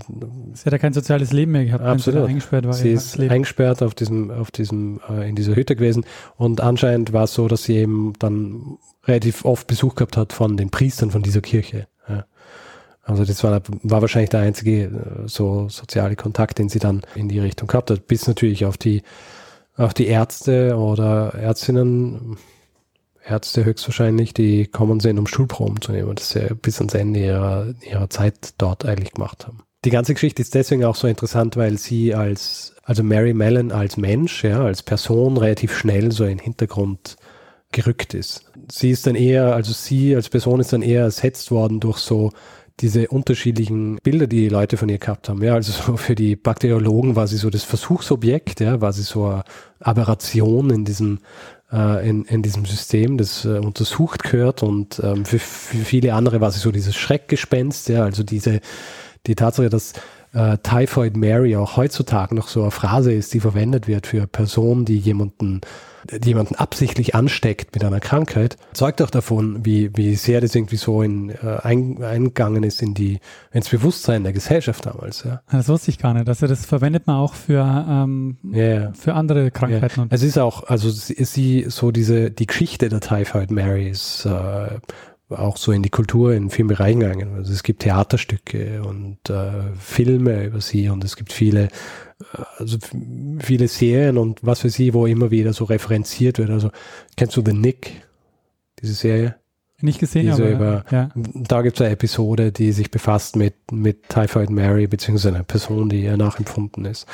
sie 0.54 0.64
hat 0.64 0.72
ja 0.72 0.78
kein 0.78 0.94
soziales 0.94 1.32
Leben 1.32 1.52
mehr 1.52 1.66
gehabt, 1.66 1.84
absolut. 1.84 2.22
sie 2.22 2.28
eingesperrt 2.28 2.66
war. 2.66 2.72
Sie 2.72 2.90
ist 2.90 3.18
Leben. 3.18 3.30
eingesperrt 3.30 3.82
auf 3.82 3.94
diesem, 3.94 4.30
auf 4.30 4.50
diesem, 4.50 5.00
äh, 5.08 5.28
in 5.28 5.36
dieser 5.36 5.54
Hütte 5.54 5.76
gewesen 5.76 6.04
und 6.36 6.62
anscheinend 6.62 7.12
war 7.12 7.24
es 7.24 7.34
so, 7.34 7.46
dass 7.46 7.64
sie 7.64 7.76
eben 7.76 8.14
dann 8.18 8.78
relativ 9.06 9.44
oft 9.44 9.66
Besuch 9.66 9.96
gehabt 9.96 10.16
hat 10.16 10.32
von 10.32 10.56
den 10.56 10.70
Priestern 10.70 11.10
von 11.10 11.22
dieser 11.22 11.42
Kirche. 11.42 11.88
Also 13.04 13.24
das 13.24 13.44
war, 13.44 13.60
war 13.82 14.00
wahrscheinlich 14.00 14.30
der 14.30 14.40
einzige 14.40 14.84
äh, 14.84 14.90
so 15.26 15.68
soziale 15.68 16.16
Kontakt, 16.16 16.58
den 16.58 16.68
sie 16.68 16.78
dann 16.78 17.02
in 17.14 17.28
die 17.28 17.38
Richtung 17.38 17.68
gehabt 17.68 17.90
hat, 17.90 18.06
bis 18.06 18.26
natürlich 18.26 18.64
auf 18.64 18.78
die, 18.78 19.02
auf 19.76 19.94
die 19.94 20.06
Ärzte 20.06 20.76
oder 20.76 21.34
Ärztinnen, 21.34 22.38
Ärzte 23.26 23.64
höchstwahrscheinlich, 23.64 24.34
die 24.34 24.66
kommen 24.66 25.00
sind, 25.00 25.18
um 25.18 25.26
Schulproben 25.26 25.80
zu 25.80 25.92
nehmen, 25.92 26.14
das 26.14 26.30
sie 26.30 26.54
bis 26.60 26.78
ans 26.78 26.94
Ende 26.94 27.20
ihrer, 27.20 27.74
ihrer 27.82 28.10
Zeit 28.10 28.54
dort 28.58 28.84
eigentlich 28.84 29.12
gemacht 29.12 29.46
haben. 29.46 29.60
Die 29.84 29.90
ganze 29.90 30.14
Geschichte 30.14 30.40
ist 30.40 30.54
deswegen 30.54 30.84
auch 30.84 30.96
so 30.96 31.06
interessant, 31.06 31.56
weil 31.56 31.76
sie 31.76 32.14
als, 32.14 32.74
also 32.84 33.02
Mary 33.02 33.34
Mellon 33.34 33.70
als 33.70 33.98
Mensch, 33.98 34.44
ja, 34.44 34.64
als 34.64 34.82
Person 34.82 35.36
relativ 35.36 35.76
schnell 35.76 36.10
so 36.10 36.24
in 36.24 36.38
den 36.38 36.38
Hintergrund 36.38 37.16
gerückt 37.70 38.14
ist. 38.14 38.50
Sie 38.70 38.90
ist 38.90 39.06
dann 39.06 39.14
eher, 39.14 39.54
also 39.54 39.72
sie 39.72 40.16
als 40.16 40.30
Person 40.30 40.60
ist 40.60 40.72
dann 40.72 40.80
eher 40.80 41.02
ersetzt 41.02 41.50
worden 41.50 41.80
durch 41.80 41.98
so 41.98 42.30
diese 42.80 43.08
unterschiedlichen 43.08 43.98
Bilder, 44.02 44.26
die 44.26 44.40
die 44.40 44.48
Leute 44.48 44.76
von 44.76 44.88
ihr 44.88 44.98
gehabt 44.98 45.28
haben. 45.28 45.42
Ja, 45.42 45.54
also 45.54 45.72
so 45.72 45.96
für 45.96 46.14
die 46.14 46.36
Bakteriologen 46.36 47.16
war 47.16 47.26
sie 47.26 47.36
so 47.36 47.50
das 47.50 47.64
Versuchsobjekt, 47.64 48.60
ja, 48.60 48.80
war 48.80 48.92
sie 48.92 49.02
so 49.02 49.26
eine 49.26 49.44
Aberration 49.80 50.70
in 50.70 50.84
diesem 50.84 51.20
äh, 51.72 52.08
in, 52.08 52.24
in 52.24 52.42
diesem 52.42 52.64
System, 52.66 53.16
das 53.18 53.44
äh, 53.44 53.58
untersucht 53.58 54.22
gehört 54.22 54.62
und 54.62 55.00
ähm, 55.02 55.24
für, 55.24 55.38
für 55.38 55.76
viele 55.78 56.14
andere 56.14 56.40
war 56.40 56.50
sie 56.50 56.60
so 56.60 56.70
dieses 56.70 56.96
Schreckgespenst, 56.96 57.88
ja, 57.88 58.04
also 58.04 58.22
diese 58.22 58.60
die 59.26 59.34
Tatsache, 59.34 59.70
dass 59.70 59.94
äh, 60.34 60.58
Typhoid 60.58 61.16
Mary 61.16 61.56
auch 61.56 61.76
heutzutage 61.76 62.34
noch 62.34 62.48
so 62.48 62.62
eine 62.62 62.70
Phrase 62.70 63.12
ist, 63.12 63.32
die 63.34 63.40
verwendet 63.40 63.88
wird 63.88 64.06
für 64.06 64.26
Personen, 64.26 64.84
die 64.84 64.98
jemanden 64.98 65.60
die 66.12 66.28
jemanden 66.28 66.54
absichtlich 66.54 67.14
ansteckt 67.14 67.74
mit 67.74 67.84
einer 67.84 68.00
Krankheit, 68.00 68.56
zeugt 68.72 69.00
auch 69.02 69.10
davon, 69.10 69.64
wie, 69.64 69.90
wie 69.96 70.14
sehr 70.16 70.40
das 70.40 70.54
irgendwie 70.54 70.76
so 70.76 71.02
in, 71.02 71.30
äh, 71.30 71.60
ein, 71.62 72.02
eingegangen 72.02 72.62
ist 72.62 72.82
in 72.82 72.94
die, 72.94 73.20
ins 73.52 73.68
Bewusstsein 73.68 74.22
der 74.22 74.32
Gesellschaft 74.32 74.86
damals. 74.86 75.24
Ja. 75.24 75.40
Das 75.50 75.68
wusste 75.68 75.90
ich 75.90 75.98
gar 75.98 76.14
nicht. 76.14 76.28
Also 76.28 76.46
das 76.46 76.66
verwendet 76.66 77.06
man 77.06 77.16
auch 77.16 77.34
für, 77.34 77.62
ähm, 77.88 78.36
yeah. 78.52 78.92
für 78.94 79.14
andere 79.14 79.50
Krankheiten. 79.50 80.00
Yeah. 80.00 80.08
Es 80.10 80.22
ist 80.22 80.38
auch, 80.38 80.64
also 80.64 80.90
sie, 80.90 81.24
sie, 81.24 81.66
so 81.68 81.90
diese, 81.90 82.30
die 82.30 82.46
Geschichte 82.46 82.88
der 82.88 83.00
Typhoid 83.00 83.50
Mary 83.50 83.88
ist 83.88 84.26
äh, 84.26 84.78
auch 85.38 85.56
so 85.56 85.72
in 85.72 85.82
die 85.82 85.90
Kultur, 85.90 86.32
in 86.32 86.50
vielen 86.50 86.68
Bereichen 86.68 87.00
gegangen. 87.00 87.34
Also 87.34 87.52
es 87.52 87.62
gibt 87.62 87.82
Theaterstücke 87.82 88.82
und 88.82 89.18
äh, 89.28 89.74
Filme 89.78 90.44
über 90.44 90.60
sie 90.60 90.88
und 90.88 91.04
es 91.04 91.16
gibt 91.16 91.32
viele, 91.32 91.64
äh, 91.64 92.42
also 92.58 92.78
viele 93.38 93.68
Serien 93.68 94.18
und 94.18 94.40
was 94.42 94.60
für 94.60 94.70
sie, 94.70 94.94
wo 94.94 95.06
immer 95.06 95.30
wieder 95.30 95.52
so 95.52 95.64
referenziert 95.64 96.38
wird. 96.38 96.50
Also 96.50 96.70
kennst 97.16 97.36
du 97.36 97.42
The 97.44 97.52
Nick, 97.52 98.02
diese 98.80 98.94
Serie? 98.94 99.36
Nicht 99.84 100.00
gesehen, 100.00 100.32
aber 100.32 100.48
über, 100.48 100.84
ja. 100.90 101.10
Da 101.14 101.60
gibt 101.60 101.76
es 101.76 101.82
eine 101.82 101.92
Episode, 101.92 102.52
die 102.52 102.72
sich 102.72 102.90
befasst 102.90 103.36
mit, 103.36 103.54
mit 103.70 104.08
Typhoid 104.08 104.48
Mary, 104.48 104.86
beziehungsweise 104.86 105.34
einer 105.34 105.44
Person, 105.44 105.90
die 105.90 106.04
ihr 106.04 106.16
nachempfunden 106.16 106.86
ist. 106.86 107.06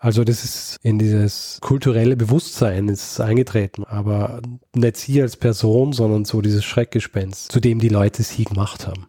Also 0.00 0.24
das 0.24 0.42
ist 0.42 0.76
in 0.82 0.98
dieses 0.98 1.58
kulturelle 1.60 2.16
Bewusstsein 2.16 2.88
ist 2.88 3.20
eingetreten, 3.20 3.84
aber 3.84 4.40
nicht 4.74 4.96
sie 4.96 5.22
als 5.22 5.36
Person, 5.36 5.92
sondern 5.92 6.24
so 6.24 6.40
dieses 6.40 6.64
Schreckgespenst, 6.64 7.52
zu 7.52 7.60
dem 7.60 7.78
die 7.78 7.90
Leute 7.90 8.24
sie 8.24 8.42
gemacht 8.42 8.88
haben. 8.88 9.06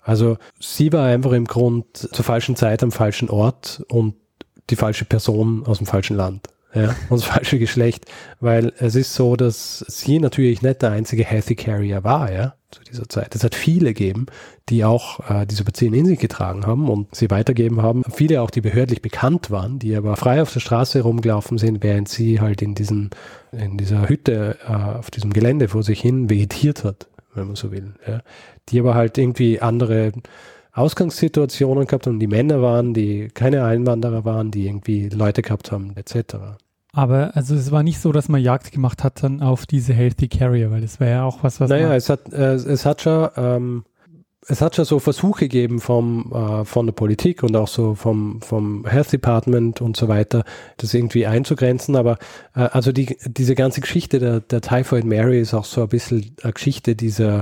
Also 0.00 0.38
sie 0.58 0.94
war 0.94 1.06
einfach 1.06 1.32
im 1.32 1.44
Grund 1.44 1.94
zur 1.94 2.24
falschen 2.24 2.56
Zeit 2.56 2.82
am 2.82 2.90
falschen 2.90 3.28
Ort 3.28 3.84
und 3.90 4.14
die 4.70 4.76
falsche 4.76 5.04
Person 5.04 5.66
aus 5.66 5.76
dem 5.76 5.86
falschen 5.86 6.16
Land 6.16 6.48
ja, 6.74 6.96
und 7.08 7.20
das 7.20 7.24
falsche 7.24 7.58
Geschlecht, 7.58 8.06
weil 8.40 8.72
es 8.78 8.96
ist 8.96 9.14
so, 9.14 9.36
dass 9.36 9.78
sie 9.88 10.18
natürlich 10.18 10.62
nicht 10.62 10.82
der 10.82 10.90
einzige 10.90 11.24
Healthy 11.24 11.54
Carrier 11.54 12.02
war, 12.02 12.32
ja, 12.32 12.54
zu 12.70 12.82
dieser 12.82 13.08
Zeit. 13.08 13.34
Es 13.34 13.44
hat 13.44 13.54
viele 13.54 13.94
gegeben, 13.94 14.26
die 14.68 14.84
auch 14.84 15.20
äh, 15.30 15.46
diese 15.46 15.62
Beziehung 15.64 15.94
in 15.94 16.06
sich 16.06 16.18
getragen 16.18 16.66
haben 16.66 16.88
und 16.88 17.14
sie 17.14 17.30
weitergeben 17.30 17.82
haben. 17.82 18.02
Viele 18.12 18.42
auch, 18.42 18.50
die 18.50 18.60
behördlich 18.60 19.02
bekannt 19.02 19.50
waren, 19.50 19.78
die 19.78 19.94
aber 19.94 20.16
frei 20.16 20.42
auf 20.42 20.52
der 20.52 20.60
Straße 20.60 21.00
rumgelaufen 21.02 21.58
sind, 21.58 21.82
während 21.82 22.08
sie 22.08 22.40
halt 22.40 22.60
in 22.60 22.74
diesen, 22.74 23.10
in 23.52 23.78
dieser 23.78 24.08
Hütte 24.08 24.58
äh, 24.66 24.72
auf 24.72 25.10
diesem 25.10 25.32
Gelände 25.32 25.68
vor 25.68 25.84
sich 25.84 26.00
hin 26.00 26.28
vegetiert 26.28 26.82
hat, 26.82 27.06
wenn 27.34 27.46
man 27.46 27.56
so 27.56 27.70
will, 27.70 27.94
ja. 28.06 28.20
Die 28.70 28.80
aber 28.80 28.94
halt 28.94 29.18
irgendwie 29.18 29.60
andere 29.60 30.12
Ausgangssituationen 30.72 31.86
gehabt 31.86 32.06
haben, 32.06 32.18
die 32.18 32.26
Männer 32.26 32.60
waren, 32.62 32.94
die 32.94 33.28
keine 33.28 33.64
Einwanderer 33.64 34.24
waren, 34.24 34.50
die 34.50 34.66
irgendwie 34.66 35.08
Leute 35.08 35.42
gehabt 35.42 35.70
haben, 35.70 35.94
etc. 35.96 36.36
Aber 36.94 37.36
also 37.36 37.54
es 37.54 37.70
war 37.72 37.82
nicht 37.82 38.00
so, 38.00 38.12
dass 38.12 38.28
man 38.28 38.40
Jagd 38.40 38.70
gemacht 38.72 39.02
hat 39.02 39.22
dann 39.22 39.42
auf 39.42 39.66
diese 39.66 39.92
Healthy 39.92 40.28
Carrier, 40.28 40.70
weil 40.70 40.80
das 40.80 41.00
wäre 41.00 41.10
ja 41.10 41.24
auch 41.24 41.42
was, 41.42 41.60
was 41.60 41.68
Naja, 41.68 41.94
es 41.94 42.08
hat, 42.08 42.32
äh, 42.32 42.54
es 42.54 42.86
hat 42.86 43.02
schon, 43.02 43.28
ähm, 43.36 43.84
es 44.46 44.60
hat 44.60 44.76
schon 44.76 44.84
so 44.84 45.00
Versuche 45.00 45.40
gegeben 45.40 45.80
vom, 45.80 46.32
äh, 46.32 46.64
von 46.64 46.86
der 46.86 46.92
Politik 46.92 47.42
und 47.42 47.56
auch 47.56 47.68
so 47.68 47.94
vom, 47.94 48.40
vom 48.42 48.86
Health 48.86 49.12
Department 49.12 49.80
und 49.80 49.96
so 49.96 50.06
weiter, 50.06 50.44
das 50.76 50.94
irgendwie 50.94 51.26
einzugrenzen. 51.26 51.96
Aber 51.96 52.18
äh, 52.54 52.60
also 52.60 52.92
die, 52.92 53.16
diese 53.26 53.54
ganze 53.54 53.80
Geschichte 53.80 54.20
der, 54.20 54.40
der 54.40 54.60
Typhoid 54.60 55.04
Mary 55.04 55.40
ist 55.40 55.54
auch 55.54 55.64
so 55.64 55.82
ein 55.82 55.88
bisschen 55.88 56.36
eine 56.42 56.52
Geschichte 56.52 56.94
dieser, 56.94 57.40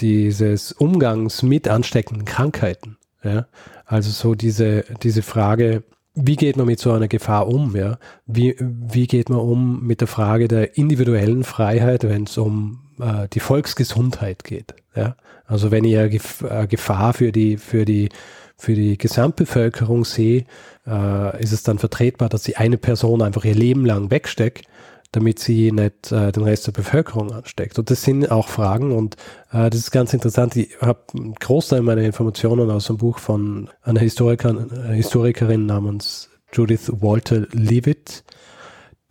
dieses 0.00 0.72
Umgangs 0.72 1.42
mit 1.42 1.66
ansteckenden 1.66 2.26
Krankheiten. 2.26 2.96
Ja? 3.24 3.46
Also 3.86 4.10
so 4.10 4.34
diese, 4.34 4.84
diese 5.02 5.22
Frage, 5.22 5.82
wie 6.20 6.36
geht 6.36 6.56
man 6.56 6.66
mit 6.66 6.80
so 6.80 6.92
einer 6.92 7.08
Gefahr 7.08 7.48
um? 7.48 7.76
Ja? 7.76 7.98
Wie, 8.26 8.56
wie 8.58 9.06
geht 9.06 9.30
man 9.30 9.38
um 9.38 9.86
mit 9.86 10.00
der 10.00 10.08
Frage 10.08 10.48
der 10.48 10.76
individuellen 10.76 11.44
Freiheit, 11.44 12.04
wenn 12.04 12.24
es 12.24 12.36
um 12.36 12.80
äh, 13.00 13.28
die 13.32 13.40
Volksgesundheit 13.40 14.44
geht? 14.44 14.74
Ja? 14.94 15.16
Also 15.46 15.70
wenn 15.70 15.84
ich 15.84 15.96
eine 15.96 16.10
Gef 16.10 16.44
Gefahr 16.68 17.14
für 17.14 17.32
die, 17.32 17.56
für 17.56 17.84
die, 17.84 18.08
für 18.56 18.74
die 18.74 18.98
Gesamtbevölkerung 18.98 20.04
sehe, 20.04 20.44
äh, 20.86 21.42
ist 21.42 21.52
es 21.52 21.62
dann 21.62 21.78
vertretbar, 21.78 22.28
dass 22.28 22.44
sie 22.44 22.56
eine 22.56 22.78
Person 22.78 23.22
einfach 23.22 23.44
ihr 23.44 23.54
Leben 23.54 23.86
lang 23.86 24.10
wegsteckt, 24.10 24.66
damit 25.12 25.38
sie 25.38 25.72
nicht 25.72 26.12
äh, 26.12 26.32
den 26.32 26.42
Rest 26.42 26.66
der 26.66 26.72
Bevölkerung 26.72 27.32
ansteckt. 27.32 27.78
Und 27.78 27.90
das 27.90 28.02
sind 28.02 28.30
auch 28.30 28.48
Fragen 28.48 28.92
und 28.92 29.16
äh, 29.52 29.70
das 29.70 29.80
ist 29.80 29.90
ganz 29.90 30.12
interessant. 30.12 30.56
Ich 30.56 30.80
habe 30.80 31.00
einen 31.16 31.34
Großteil 31.34 31.82
meiner 31.82 32.02
Informationen 32.02 32.70
aus 32.70 32.90
einem 32.90 32.98
Buch 32.98 33.18
von 33.18 33.70
einer 33.82 34.00
Historikerin, 34.00 34.70
äh, 34.70 34.94
Historikerin 34.94 35.66
namens 35.66 36.30
Judith 36.52 36.90
Walter 37.00 37.46
Leavitt, 37.52 38.24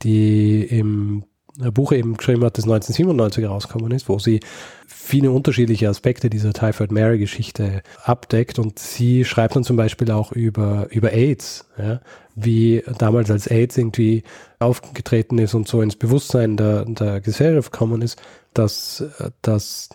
die 0.03 0.63
im 0.63 1.25
Buch 1.57 1.91
eben 1.91 2.17
geschrieben 2.17 2.43
hat, 2.43 2.57
das 2.57 2.65
1997 2.65 3.43
herausgekommen 3.43 3.91
ist, 3.91 4.07
wo 4.09 4.19
sie 4.19 4.39
viele 4.85 5.31
unterschiedliche 5.31 5.89
Aspekte 5.89 6.29
dieser 6.29 6.53
Typhoid 6.53 6.91
Mary 6.91 7.17
Geschichte 7.17 7.81
abdeckt 8.03 8.59
und 8.59 8.79
sie 8.79 9.25
schreibt 9.25 9.55
dann 9.55 9.63
zum 9.63 9.77
Beispiel 9.77 10.11
auch 10.11 10.31
über, 10.31 10.87
über 10.91 11.13
AIDS, 11.13 11.65
ja, 11.77 12.01
wie 12.35 12.83
damals 12.97 13.31
als 13.31 13.47
AIDS 13.47 13.77
irgendwie 13.77 14.23
aufgetreten 14.59 15.39
ist 15.39 15.55
und 15.55 15.67
so 15.67 15.81
ins 15.81 15.95
Bewusstsein 15.95 16.57
der, 16.57 16.85
der 16.85 17.21
Gesellschaft 17.21 17.71
gekommen 17.71 18.01
ist, 18.01 18.21
dass, 18.53 19.03
dass 19.41 19.89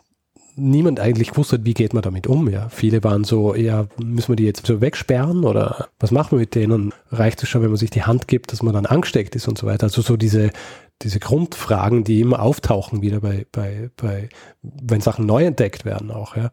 niemand 0.56 1.00
eigentlich 1.00 1.36
wusste, 1.36 1.64
wie 1.64 1.74
geht 1.74 1.94
man 1.94 2.02
damit 2.02 2.26
um. 2.26 2.48
Ja, 2.48 2.68
viele 2.68 3.02
waren 3.04 3.24
so, 3.24 3.54
ja, 3.54 3.86
müssen 3.98 4.28
wir 4.28 4.36
die 4.36 4.44
jetzt 4.44 4.66
so 4.66 4.80
wegsperren 4.80 5.44
oder 5.44 5.88
was 5.98 6.10
machen 6.10 6.32
wir 6.32 6.40
mit 6.40 6.54
denen? 6.54 6.92
Reicht 7.10 7.42
es 7.42 7.48
schon, 7.48 7.62
wenn 7.62 7.70
man 7.70 7.78
sich 7.78 7.90
die 7.90 8.02
Hand 8.02 8.28
gibt, 8.28 8.52
dass 8.52 8.62
man 8.62 8.74
dann 8.74 8.86
angesteckt 8.86 9.34
ist 9.34 9.48
und 9.48 9.58
so 9.58 9.66
weiter. 9.66 9.84
Also 9.84 10.02
so 10.02 10.16
diese 10.16 10.50
diese 11.02 11.20
Grundfragen, 11.20 12.04
die 12.04 12.20
immer 12.20 12.40
auftauchen 12.40 13.02
wieder 13.02 13.20
bei, 13.20 13.46
bei, 13.52 13.90
bei, 13.96 14.28
wenn 14.62 15.00
Sachen 15.00 15.26
neu 15.26 15.44
entdeckt 15.44 15.84
werden 15.84 16.10
auch, 16.10 16.36
ja. 16.36 16.50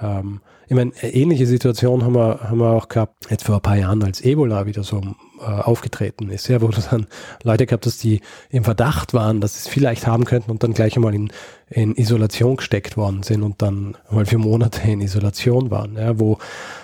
Ähm, 0.00 0.40
ich 0.68 0.76
meine, 0.76 0.92
ähnliche 1.02 1.46
Situation 1.46 2.02
haben 2.02 2.14
wir, 2.14 2.40
haben 2.48 2.58
wir 2.58 2.70
auch 2.70 2.88
gehabt, 2.88 3.26
jetzt 3.28 3.44
vor 3.44 3.56
ein 3.56 3.60
paar 3.60 3.76
Jahren, 3.76 4.02
als 4.02 4.22
Ebola 4.22 4.64
wieder 4.64 4.82
so 4.82 5.02
äh, 5.40 5.44
aufgetreten 5.44 6.30
ist, 6.30 6.48
ja, 6.48 6.62
wo 6.62 6.68
du 6.68 6.80
dann 6.90 7.06
Leute 7.42 7.66
gehabt 7.66 7.84
hast, 7.84 8.02
die 8.02 8.20
im 8.48 8.64
Verdacht 8.64 9.12
waren, 9.12 9.40
dass 9.40 9.54
sie 9.54 9.68
es 9.68 9.68
vielleicht 9.68 10.06
haben 10.06 10.24
könnten 10.24 10.50
und 10.50 10.62
dann 10.62 10.72
gleich 10.72 10.96
einmal 10.96 11.14
in, 11.14 11.30
in 11.68 11.94
Isolation 11.94 12.56
gesteckt 12.56 12.96
worden 12.96 13.22
sind 13.22 13.42
und 13.42 13.60
dann 13.60 13.98
mal 14.10 14.24
für 14.24 14.38
Monate 14.38 14.90
in 14.90 15.02
Isolation 15.02 15.70
waren, 15.70 15.96
ja, 15.96 16.18
wo 16.18 16.38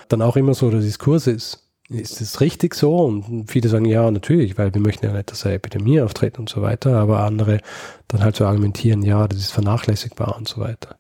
dann 0.09 0.21
auch 0.21 0.37
immer 0.37 0.53
so 0.53 0.71
der 0.71 0.81
Diskurs 0.81 1.27
ist, 1.27 1.68
ist 1.89 2.21
es 2.21 2.41
richtig 2.41 2.75
so? 2.75 2.97
Und 2.97 3.51
viele 3.51 3.69
sagen, 3.69 3.87
ja, 3.87 4.11
natürlich, 4.11 4.59
weil 4.59 4.75
wir 4.75 4.81
möchten 4.81 5.07
ja 5.07 5.13
nicht, 5.13 5.31
dass 5.31 5.45
eine 5.45 5.55
Epidemie 5.55 6.01
auftritt 6.01 6.39
und 6.39 6.49
so 6.49 6.63
weiter, 6.63 6.97
aber 6.97 7.21
andere 7.21 7.61
dann 8.09 8.23
halt 8.23 8.37
so 8.37 8.45
argumentieren, 8.45 9.03
ja, 9.03 9.27
das 9.27 9.39
ist 9.39 9.53
vernachlässigbar 9.53 10.37
und 10.37 10.47
so 10.47 10.61
weiter. 10.61 10.97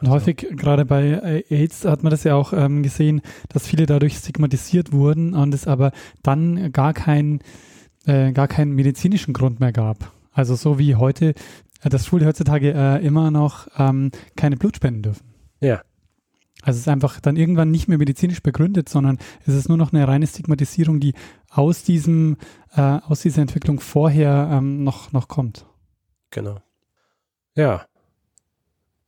Und 0.00 0.08
häufig, 0.08 0.48
gerade 0.56 0.84
bei 0.84 1.44
AIDS, 1.48 1.84
hat 1.84 2.02
man 2.02 2.10
das 2.10 2.24
ja 2.24 2.34
auch 2.34 2.52
ähm, 2.52 2.82
gesehen, 2.82 3.20
dass 3.50 3.68
viele 3.68 3.86
dadurch 3.86 4.16
stigmatisiert 4.16 4.92
wurden 4.92 5.34
und 5.34 5.54
es 5.54 5.68
aber 5.68 5.92
dann 6.24 6.72
gar, 6.72 6.92
kein, 6.92 7.40
äh, 8.06 8.32
gar 8.32 8.48
keinen 8.48 8.72
medizinischen 8.72 9.32
Grund 9.32 9.60
mehr 9.60 9.72
gab. 9.72 10.10
Also 10.32 10.56
so 10.56 10.78
wie 10.78 10.96
heute, 10.96 11.34
äh, 11.82 11.88
dass 11.88 12.06
Schwule 12.06 12.26
heutzutage 12.26 12.72
äh, 12.74 13.06
immer 13.06 13.30
noch 13.30 13.68
ähm, 13.78 14.10
keine 14.34 14.56
Blut 14.56 14.76
spenden 14.76 15.02
dürfen. 15.02 15.26
Ja. 15.60 15.82
Also 16.62 16.76
es 16.76 16.82
ist 16.82 16.88
einfach 16.88 17.20
dann 17.20 17.36
irgendwann 17.36 17.70
nicht 17.70 17.88
mehr 17.88 17.98
medizinisch 17.98 18.42
begründet, 18.42 18.88
sondern 18.88 19.18
es 19.46 19.54
ist 19.54 19.68
nur 19.68 19.76
noch 19.76 19.92
eine 19.92 20.06
reine 20.06 20.26
Stigmatisierung, 20.26 21.00
die 21.00 21.14
aus 21.50 21.82
diesem, 21.82 22.36
äh, 22.74 22.80
aus 22.80 23.20
dieser 23.20 23.42
Entwicklung 23.42 23.80
vorher 23.80 24.48
ähm, 24.52 24.84
noch, 24.84 25.12
noch 25.12 25.28
kommt. 25.28 25.66
Genau. 26.30 26.60
Ja. 27.54 27.84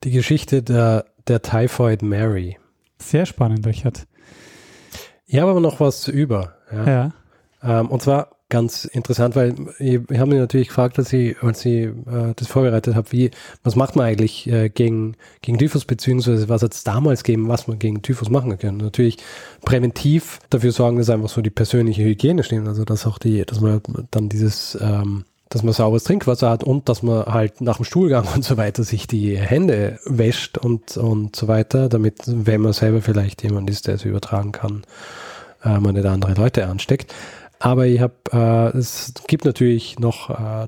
Die 0.03 0.11
Geschichte 0.11 0.61
der, 0.61 1.05
der 1.27 1.41
Typhoid 1.41 2.01
Mary. 2.01 2.57
Sehr 2.99 3.25
spannend, 3.25 3.65
Richard. 3.65 4.05
Ich 5.25 5.39
habe 5.39 5.51
aber 5.51 5.61
noch 5.61 5.79
was 5.79 6.07
über. 6.07 6.55
Ja. 6.71 6.85
Ja. 6.85 7.13
Ähm, 7.63 7.87
und 7.87 8.01
zwar 8.01 8.34
ganz 8.49 8.85
interessant, 8.85 9.35
weil 9.35 9.55
ich, 9.79 9.99
ich 10.09 10.19
habe 10.19 10.29
mich 10.29 10.39
natürlich 10.39 10.67
gefragt, 10.67 10.99
als 10.99 11.11
ich, 11.13 11.41
als 11.41 11.65
ich 11.65 11.85
äh, 11.85 12.33
das 12.35 12.47
vorbereitet 12.47 12.95
habe, 12.95 13.11
wie, 13.11 13.31
was 13.63 13.75
macht 13.75 13.95
man 13.95 14.05
eigentlich 14.05 14.47
äh, 14.47 14.69
gegen, 14.69 15.15
gegen 15.41 15.57
Typhus, 15.57 15.85
beziehungsweise 15.85 16.47
was 16.47 16.61
hat 16.61 16.73
es 16.73 16.83
damals 16.83 17.23
gegeben, 17.23 17.47
was 17.47 17.67
man 17.67 17.79
gegen 17.79 18.01
Typhus 18.01 18.29
machen 18.29 18.57
kann. 18.57 18.77
Natürlich 18.77 19.17
präventiv 19.63 20.39
dafür 20.49 20.71
sorgen, 20.71 20.97
dass 20.97 21.09
einfach 21.09 21.29
so 21.29 21.41
die 21.41 21.49
persönliche 21.49 22.03
Hygiene 22.03 22.43
stimmt, 22.43 22.67
also 22.67 22.85
dass 22.85 23.07
auch 23.07 23.17
die, 23.17 23.45
dass 23.45 23.61
man 23.61 23.81
dann 24.11 24.29
dieses 24.29 24.77
ähm, 24.79 25.25
dass 25.49 25.63
man 25.63 25.73
sauberes 25.73 26.03
Trinkwasser 26.03 26.49
hat 26.49 26.63
und 26.63 26.89
dass 26.89 27.03
man 27.03 27.25
halt 27.25 27.61
nach 27.61 27.77
dem 27.77 27.85
Stuhlgang 27.85 28.27
und 28.35 28.43
so 28.43 28.57
weiter 28.57 28.83
sich 28.83 29.07
die 29.07 29.37
Hände 29.37 29.99
wäscht 30.05 30.57
und, 30.57 30.97
und 30.97 31.35
so 31.35 31.47
weiter, 31.47 31.89
damit, 31.89 32.23
wenn 32.25 32.61
man 32.61 32.73
selber 32.73 33.01
vielleicht 33.01 33.43
jemand 33.43 33.69
ist, 33.69 33.87
der 33.87 33.95
es 33.95 34.05
übertragen 34.05 34.51
kann, 34.51 34.83
äh, 35.63 35.79
man 35.79 35.95
nicht 35.95 36.05
andere 36.05 36.33
Leute 36.33 36.67
ansteckt. 36.67 37.13
Aber 37.65 37.87
ich 37.87 37.99
habe, 37.99 38.13
äh, 38.31 38.77
es 38.77 39.11
gibt 39.25 39.43
natürlich 39.43 39.97
noch 39.97 40.29
äh, 40.29 40.67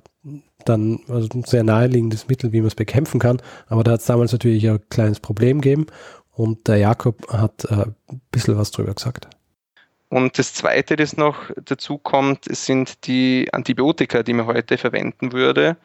dann 0.65 0.99
also 1.07 1.29
ein 1.31 1.43
sehr 1.43 1.63
naheliegendes 1.63 2.27
Mittel, 2.27 2.53
wie 2.53 2.59
man 2.59 2.69
es 2.69 2.73
bekämpfen 2.73 3.19
kann. 3.19 3.39
Aber 3.67 3.83
da 3.83 3.91
hat 3.91 3.99
es 3.99 4.07
damals 4.07 4.31
natürlich 4.31 4.67
ein 4.67 4.79
kleines 4.89 5.19
Problem 5.19 5.61
gegeben 5.61 5.85
und 6.33 6.67
der 6.67 6.77
Jakob 6.77 7.31
hat 7.31 7.65
äh, 7.65 7.85
ein 8.09 8.21
bisschen 8.31 8.57
was 8.57 8.71
drüber 8.71 8.95
gesagt. 8.95 9.27
Und 10.09 10.39
das 10.39 10.55
Zweite, 10.55 10.95
das 10.95 11.17
noch 11.17 11.35
dazu 11.63 11.99
kommt, 11.99 12.45
sind 12.45 13.05
die 13.05 13.47
Antibiotika, 13.51 14.23
die 14.23 14.33
man 14.33 14.47
heute 14.47 14.79
verwenden 14.79 15.33
würde. 15.33 15.77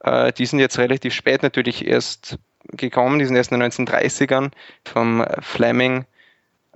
Äh, 0.00 0.30
die 0.34 0.44
sind 0.44 0.58
jetzt 0.58 0.76
relativ 0.76 1.14
spät 1.14 1.42
natürlich 1.42 1.86
erst 1.86 2.38
gekommen, 2.72 3.18
die 3.18 3.24
sind 3.24 3.36
erst 3.36 3.50
in 3.50 3.60
den 3.60 3.72
1930ern 3.72 4.50
vom 4.84 5.24
Fleming 5.40 6.04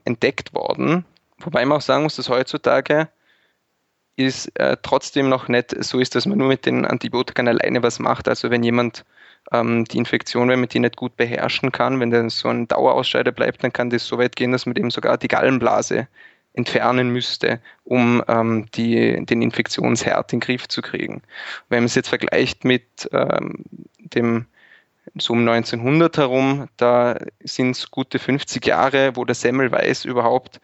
entdeckt 0.07 0.55
worden. 0.55 1.05
Wobei 1.37 1.66
man 1.66 1.77
auch 1.77 1.83
sagen 1.83 2.05
muss, 2.05 2.16
dass 2.16 2.31
heutzutage 2.31 3.11
ist 4.16 4.59
äh, 4.59 4.77
trotzdem 4.83 5.29
noch 5.29 5.48
nicht 5.48 5.74
so 5.85 5.98
ist, 5.98 6.14
dass 6.14 6.27
man 6.27 6.38
nur 6.38 6.48
mit 6.48 6.66
den 6.66 6.85
Antibiotika 6.85 7.42
alleine 7.42 7.83
was 7.83 7.98
macht. 7.98 8.29
Also 8.29 8.50
wenn 8.50 8.62
jemand 8.62 9.05
ähm, 9.53 9.85
die 9.85 9.98
Infektion, 9.98 10.48
wenn 10.48 10.61
man 10.61 10.68
die 10.68 10.79
nicht 10.79 10.96
gut 10.96 11.16
beherrschen 11.16 11.72
kann, 11.72 12.00
wenn 12.00 12.11
dann 12.11 12.31
so 12.31 12.48
ein 12.48 12.68
Dauerausscheider 12.68 13.33
bleibt, 13.33 13.64
dann 13.64 13.72
kann 13.72 13.90
das 13.90 14.07
so 14.07 14.18
weit 14.18 14.37
gehen, 14.37 14.53
dass 14.53 14.66
man 14.66 14.74
dem 14.74 14.90
sogar 14.90 15.18
die 15.18 15.29
Gallenblase 15.29 16.07
entfernen 16.55 17.11
müsste, 17.11 17.61
um 17.83 18.22
ähm, 18.29 18.66
die, 18.74 19.24
den 19.27 19.42
Infektionsherd 19.42 20.33
in 20.33 20.38
den 20.38 20.46
Griff 20.46 20.68
zu 20.68 20.83
kriegen. 20.83 21.22
Wenn 21.68 21.81
man 21.81 21.87
es 21.87 21.96
jetzt 21.96 22.09
vergleicht 22.09 22.64
mit 22.64 23.09
ähm, 23.12 23.64
dem 23.98 24.46
so 25.16 25.33
um 25.35 25.46
1900 25.46 26.16
herum, 26.16 26.68
da 26.77 27.18
sind 27.40 27.72
es 27.72 27.90
gute 27.90 28.18
50 28.18 28.64
Jahre, 28.64 29.16
wo 29.16 29.24
der 29.24 29.35
Semmelweis 29.35 30.05
überhaupt 30.05 30.61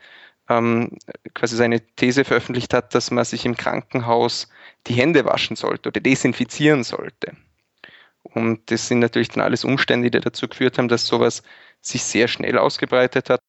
ähm, 0.51 0.99
quasi 1.33 1.57
seine 1.57 1.81
These 1.81 2.25
veröffentlicht 2.25 2.75
hat, 2.75 2.95
dass 2.95 3.11
man 3.11 3.25
sich 3.25 3.47
im 3.47 3.57
Krankenhaus 3.57 4.49
die 4.87 4.95
Hände 4.95 5.25
waschen 5.25 5.57
sollte 5.57 5.89
oder 5.89 6.01
desinfizieren 6.01 6.83
sollte. 6.85 7.33
Und 8.23 8.71
das 8.71 8.89
sind 8.89 8.99
natürlich 8.99 9.31
dann 9.31 9.43
alles 9.43 9.65
Umstände, 9.65 10.11
die 10.11 10.21
dazu 10.21 10.49
geführt 10.49 10.77
haben, 10.77 10.89
dass 10.89 11.07
sowas 11.07 11.43
sich 11.81 12.03
sehr 12.03 12.29
schnell 12.29 12.59
ausgebreitet 12.59 13.31
hat. 13.31 13.41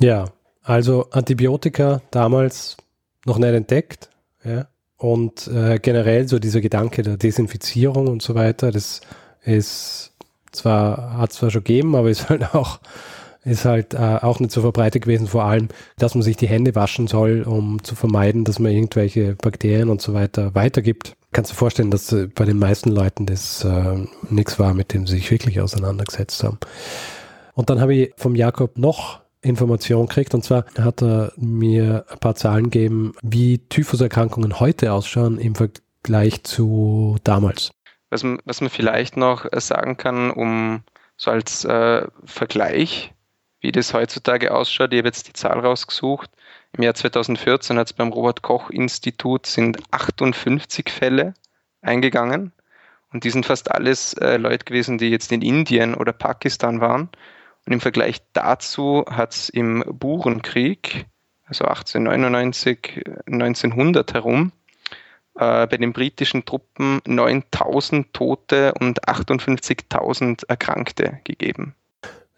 Ja, 0.00 0.26
also 0.62 1.08
Antibiotika 1.10 2.02
damals 2.10 2.76
noch 3.24 3.38
nicht 3.38 3.54
entdeckt. 3.54 4.10
Ja, 4.44 4.68
und 4.96 5.46
äh, 5.48 5.78
generell 5.78 6.28
so 6.28 6.38
dieser 6.38 6.60
Gedanke 6.60 7.02
der 7.02 7.16
Desinfizierung 7.16 8.08
und 8.08 8.22
so 8.22 8.34
weiter, 8.34 8.70
das 8.70 9.00
ist 9.42 10.12
zwar, 10.52 11.16
hat 11.18 11.32
zwar 11.32 11.50
schon 11.50 11.64
gegeben, 11.64 11.94
aber 11.94 12.10
ist 12.10 12.28
halt 12.28 12.54
auch 12.54 12.80
ist 13.44 13.64
halt 13.64 13.94
äh, 13.94 14.18
auch 14.20 14.40
nicht 14.40 14.52
so 14.52 14.60
verbreitet 14.60 15.02
gewesen, 15.02 15.26
vor 15.26 15.44
allem, 15.44 15.68
dass 15.96 16.14
man 16.14 16.22
sich 16.22 16.36
die 16.36 16.48
Hände 16.48 16.74
waschen 16.74 17.06
soll, 17.06 17.42
um 17.42 17.82
zu 17.82 17.94
vermeiden, 17.94 18.44
dass 18.44 18.58
man 18.58 18.72
irgendwelche 18.72 19.34
Bakterien 19.34 19.88
und 19.88 20.02
so 20.02 20.14
weiter 20.14 20.54
weitergibt. 20.54 21.16
Kannst 21.32 21.52
du 21.52 21.56
vorstellen, 21.56 21.90
dass 21.90 22.12
äh, 22.12 22.26
bei 22.26 22.44
den 22.44 22.58
meisten 22.58 22.90
Leuten 22.90 23.26
das 23.26 23.64
äh, 23.64 24.04
nichts 24.30 24.58
war, 24.58 24.74
mit 24.74 24.92
dem 24.92 25.06
sie 25.06 25.16
sich 25.16 25.30
wirklich 25.30 25.60
auseinandergesetzt 25.60 26.42
haben. 26.42 26.58
Und 27.54 27.70
dann 27.70 27.80
habe 27.80 27.94
ich 27.94 28.12
vom 28.16 28.34
Jakob 28.34 28.78
noch 28.78 29.20
Informationen 29.40 30.06
gekriegt 30.06 30.34
und 30.34 30.44
zwar 30.44 30.64
hat 30.78 31.02
er 31.02 31.32
mir 31.36 32.04
ein 32.10 32.18
paar 32.18 32.34
Zahlen 32.34 32.70
gegeben, 32.70 33.12
wie 33.22 33.58
Typhuserkrankungen 33.58 34.58
heute 34.58 34.92
ausschauen 34.92 35.38
im 35.38 35.54
Vergleich 35.54 36.42
zu 36.42 37.16
damals. 37.24 37.70
Was 38.10 38.24
man, 38.24 38.38
was 38.44 38.60
man 38.60 38.70
vielleicht 38.70 39.16
noch 39.16 39.46
sagen 39.56 39.96
kann, 39.96 40.30
um 40.30 40.82
so 41.16 41.30
als 41.30 41.64
äh, 41.64 42.06
Vergleich, 42.24 43.12
wie 43.60 43.72
das 43.72 43.94
heutzutage 43.94 44.54
ausschaut. 44.54 44.92
Ich 44.92 44.98
habe 44.98 45.08
jetzt 45.08 45.28
die 45.28 45.32
Zahl 45.32 45.58
rausgesucht. 45.60 46.30
Im 46.72 46.84
Jahr 46.84 46.94
2014 46.94 47.78
hat 47.78 47.88
es 47.88 47.92
beim 47.92 48.12
Robert 48.12 48.42
Koch 48.42 48.70
Institut 48.70 49.46
sind 49.46 49.78
58 49.90 50.90
Fälle 50.90 51.34
eingegangen. 51.80 52.52
Und 53.12 53.24
die 53.24 53.30
sind 53.30 53.46
fast 53.46 53.70
alles 53.70 54.12
äh, 54.14 54.36
Leute 54.36 54.64
gewesen, 54.64 54.98
die 54.98 55.08
jetzt 55.08 55.32
in 55.32 55.42
Indien 55.42 55.94
oder 55.94 56.12
Pakistan 56.12 56.80
waren. 56.80 57.08
Und 57.66 57.72
im 57.72 57.80
Vergleich 57.80 58.20
dazu 58.32 59.04
hat 59.08 59.34
es 59.34 59.48
im 59.48 59.82
Burenkrieg, 59.86 61.06
also 61.46 61.64
1899, 61.64 63.02
1900 63.26 64.12
herum, 64.14 64.52
äh, 65.34 65.66
bei 65.66 65.76
den 65.78 65.92
britischen 65.92 66.44
Truppen 66.44 67.00
9000 67.06 68.12
Tote 68.12 68.74
und 68.78 69.08
58.000 69.08 70.46
Erkrankte 70.48 71.20
gegeben. 71.24 71.74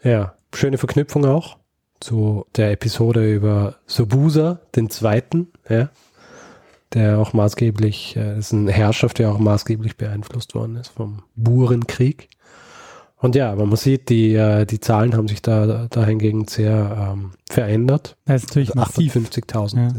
Ja, 0.03 0.35
schöne 0.55 0.79
Verknüpfung 0.79 1.27
auch 1.27 1.59
zu 2.01 2.47
der 2.57 2.73
Episode 2.73 3.31
über 3.35 3.77
Sobusa, 3.87 4.61
den 4.75 4.89
Zweiten, 4.89 5.49
ja, 5.69 5.91
der 6.95 7.19
auch 7.19 7.35
maßgeblich, 7.35 8.17
äh, 8.17 8.39
ist 8.39 8.53
ein 8.53 8.69
Herrschaft, 8.69 9.19
der 9.19 9.31
auch 9.31 9.39
maßgeblich 9.39 9.97
beeinflusst 9.97 10.55
worden 10.55 10.77
ist 10.77 10.89
vom 10.89 11.23
Burenkrieg. 11.37 12.31
Und 13.23 13.35
ja, 13.35 13.55
man 13.55 13.77
sieht, 13.77 14.09
die, 14.09 14.35
äh, 14.35 14.65
die 14.65 14.81
Zahlen 14.81 15.15
haben 15.15 15.29
sich 15.29 15.43
da 15.43 15.87
dahingegen 15.91 16.49
sehr 16.49 17.13
ähm, 17.13 17.33
verändert. 17.51 18.17
Das 18.25 18.45
ist 18.45 18.49
natürlich 18.49 18.77
also 18.77 19.03
58.000. 19.03 19.77
Ja. 19.77 19.93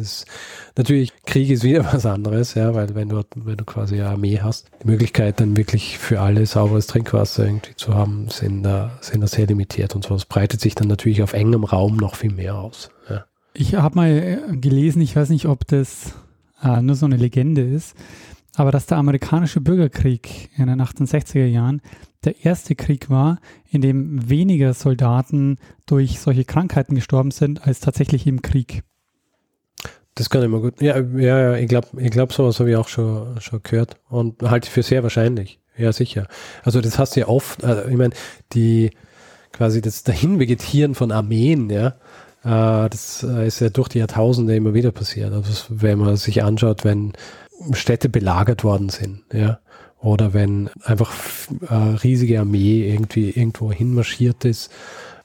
natürlich, 0.76 1.14
Krieg 1.26 1.52
ist 1.52 1.64
wieder 1.64 1.86
was 1.94 2.08
anderes, 2.08 2.56
ja, 2.56 2.74
weil 2.74 2.96
wenn 2.96 3.10
du, 3.10 3.22
wenn 3.36 3.58
du 3.58 3.64
quasi 3.64 3.96
eine 3.96 4.10
Armee 4.10 4.40
hast, 4.42 4.72
die 4.82 4.88
Möglichkeit 4.88 5.40
dann 5.40 5.56
wirklich 5.56 6.00
für 6.00 6.20
alle 6.20 6.48
sauberes 6.48 6.88
Trinkwasser 6.88 7.46
irgendwie 7.46 7.76
zu 7.76 7.94
haben, 7.94 8.30
sind 8.30 8.64
da, 8.64 8.98
sind 9.02 9.22
da 9.22 9.28
sehr 9.28 9.46
limitiert 9.46 9.94
und 9.96 10.04
so. 10.04 10.16
Das 10.16 10.26
breitet 10.26 10.60
sich 10.60 10.74
dann 10.74 10.88
natürlich 10.88 11.22
auf 11.22 11.34
engem 11.34 11.64
Raum 11.64 11.98
noch 11.98 12.16
viel 12.16 12.34
mehr 12.34 12.56
aus. 12.56 12.90
Ja. 13.08 13.26
Ich 13.54 13.76
habe 13.76 13.96
mal 13.96 14.10
äh, 14.10 14.58
gelesen, 14.58 15.00
ich 15.02 15.16
weiß 15.16 15.30
nicht, 15.30 15.46
ob 15.46 15.68
das 15.68 16.16
äh, 16.64 16.82
nur 16.82 16.96
so 16.96 17.06
eine 17.06 17.18
Legende 17.18 17.62
ist, 17.62 17.96
aber 18.56 18.72
dass 18.72 18.88
der 18.88 18.98
amerikanische 18.98 19.62
Bürgerkrieg 19.62 20.50
in 20.58 20.66
den 20.66 20.82
1860er 20.82 21.46
Jahren 21.46 21.82
der 22.24 22.46
erste 22.46 22.76
Krieg 22.76 23.10
war, 23.10 23.40
in 23.70 23.82
dem 23.82 24.30
weniger 24.30 24.74
Soldaten 24.74 25.58
durch 25.86 26.20
solche 26.20 26.46
Krankheiten 26.46 26.96
gestorben 26.96 27.32
sind, 27.32 27.66
als 27.68 27.80
tatsächlich 27.80 28.28
im 28.28 28.42
Krieg. 28.42 28.84
Das 30.16 30.30
kann 30.30 30.50
mal 30.52 30.62
gut. 30.62 30.82
Ja, 30.82 31.00
ja, 31.00 31.40
ja 31.40 31.56
ich 31.56 31.68
glaube, 31.68 31.88
ich 31.98 32.12
glaub, 32.12 32.34
sowas 32.34 32.60
habe 32.60 32.70
ich 32.70 32.76
auch 32.76 32.88
schon, 32.88 33.40
schon 33.40 33.64
gehört 33.64 33.96
und 34.10 34.42
halte 34.44 34.68
ich 34.68 34.74
für 34.74 34.84
sehr 34.84 35.04
wahrscheinlich. 35.04 35.60
Ja, 35.78 35.94
sicher. 35.94 36.28
Also 36.64 36.82
das 36.82 37.00
hast 37.00 37.16
du 37.16 37.22
ja 37.22 37.28
oft, 37.28 37.64
also 37.64 37.90
ich 37.90 37.98
meine, 37.98 38.14
die 38.54 38.92
quasi 39.52 39.82
das 39.82 40.04
Dahinvegetieren 40.04 40.96
von 40.96 41.12
Armeen, 41.12 41.70
ja, 41.70 41.96
äh, 42.44 42.90
das 42.90 43.24
äh, 43.24 43.48
ist 43.48 43.62
ja 43.62 43.70
durch 43.70 43.88
die 43.88 44.00
Jahrtausende 44.00 44.56
immer 44.56 44.74
wieder 44.74 44.92
passiert. 44.92 45.34
Also 45.34 45.66
wenn 45.70 46.00
man 46.00 46.18
sich 46.18 46.44
anschaut, 46.44 46.84
wenn 46.84 47.14
Städte 47.74 48.10
belagert 48.10 48.64
worden 48.64 48.90
sind, 48.90 49.24
ja, 49.34 49.60
oder 50.02 50.34
wenn 50.34 50.70
einfach 50.84 51.14
eine 51.70 51.94
äh, 51.94 51.96
riesige 51.98 52.40
Armee 52.40 52.92
irgendwie 52.92 53.30
irgendwo 53.30 53.72
hinmarschiert 53.72 54.46
ist, 54.46 54.72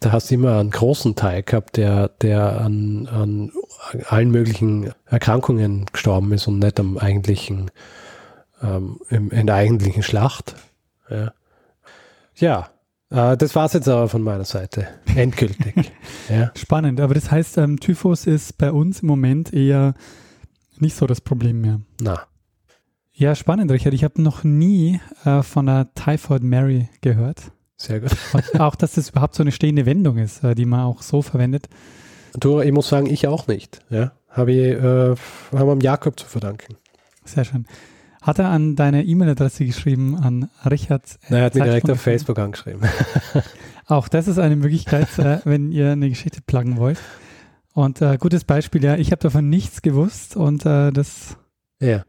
da 0.00 0.12
hast 0.12 0.30
du 0.30 0.34
immer 0.34 0.58
einen 0.58 0.70
großen 0.70 1.14
Teil 1.14 1.42
gehabt, 1.42 1.78
der, 1.78 2.08
der 2.08 2.60
an, 2.60 3.06
an 3.06 3.52
allen 4.08 4.30
möglichen 4.30 4.92
Erkrankungen 5.06 5.86
gestorben 5.92 6.32
ist 6.32 6.46
und 6.46 6.58
nicht 6.58 6.78
am 6.78 6.98
eigentlichen, 6.98 7.70
ähm, 8.62 9.00
im, 9.08 9.30
in 9.30 9.46
der 9.46 9.56
eigentlichen 9.56 10.02
Schlacht. 10.02 10.54
Ja, 11.08 11.32
ja 12.34 12.68
äh, 13.10 13.36
das 13.38 13.54
war's 13.54 13.72
jetzt 13.72 13.88
aber 13.88 14.08
von 14.08 14.22
meiner 14.22 14.44
Seite. 14.44 14.88
Endgültig. 15.16 15.92
ja. 16.28 16.52
Spannend, 16.54 17.00
aber 17.00 17.14
das 17.14 17.30
heißt, 17.30 17.56
ähm, 17.56 17.80
Typhus 17.80 18.26
ist 18.26 18.58
bei 18.58 18.70
uns 18.70 19.00
im 19.00 19.08
Moment 19.08 19.54
eher 19.54 19.94
nicht 20.78 20.96
so 20.96 21.06
das 21.06 21.22
Problem 21.22 21.62
mehr. 21.62 21.80
Na. 22.00 22.26
Ja, 23.18 23.34
spannend, 23.34 23.70
Richard. 23.70 23.94
Ich 23.94 24.04
habe 24.04 24.20
noch 24.20 24.44
nie 24.44 25.00
äh, 25.24 25.42
von 25.42 25.64
der 25.64 25.88
Typhoid 25.94 26.42
Mary 26.42 26.90
gehört. 27.00 27.50
Sehr 27.78 28.00
gut. 28.00 28.10
Und 28.34 28.60
auch, 28.60 28.74
dass 28.74 28.92
das 28.92 29.08
überhaupt 29.08 29.34
so 29.34 29.42
eine 29.42 29.52
stehende 29.52 29.86
Wendung 29.86 30.18
ist, 30.18 30.44
äh, 30.44 30.54
die 30.54 30.66
man 30.66 30.80
auch 30.80 31.00
so 31.00 31.22
verwendet. 31.22 31.66
Du, 32.38 32.60
ich 32.60 32.72
muss 32.72 32.90
sagen, 32.90 33.06
ich 33.06 33.26
auch 33.26 33.46
nicht. 33.46 33.80
Ja, 33.88 34.12
habe 34.28 34.52
ich, 34.52 34.58
äh, 34.58 35.14
haben 35.16 35.16
wir 35.50 35.74
dem 35.76 35.80
Jakob 35.80 36.20
zu 36.20 36.26
verdanken. 36.26 36.76
Sehr 37.24 37.46
schön. 37.46 37.64
Hat 38.20 38.38
er 38.38 38.50
an 38.50 38.76
deine 38.76 39.02
E-Mail-Adresse 39.02 39.64
geschrieben, 39.64 40.16
an 40.16 40.50
Richard? 40.70 41.18
Nein, 41.30 41.40
er 41.40 41.46
hat 41.46 41.54
mir 41.54 41.64
direkt 41.64 41.90
auf 41.90 42.02
Facebook 42.02 42.38
angeschrieben. 42.38 42.82
auch 43.86 44.08
das 44.08 44.28
ist 44.28 44.38
eine 44.38 44.56
Möglichkeit, 44.56 45.18
äh, 45.18 45.38
wenn 45.44 45.72
ihr 45.72 45.92
eine 45.92 46.10
Geschichte 46.10 46.42
pluggen 46.46 46.76
wollt. 46.76 46.98
Und 47.72 48.02
äh, 48.02 48.18
gutes 48.18 48.44
Beispiel, 48.44 48.84
ja, 48.84 48.96
ich 48.96 49.10
habe 49.10 49.22
davon 49.22 49.48
nichts 49.48 49.80
gewusst 49.80 50.36
und 50.36 50.66
äh, 50.66 50.92
das 50.92 51.38
ja. 51.80 52.04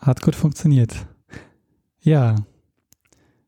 Hat 0.00 0.22
gut 0.22 0.34
funktioniert. 0.34 1.06
Ja, 2.00 2.36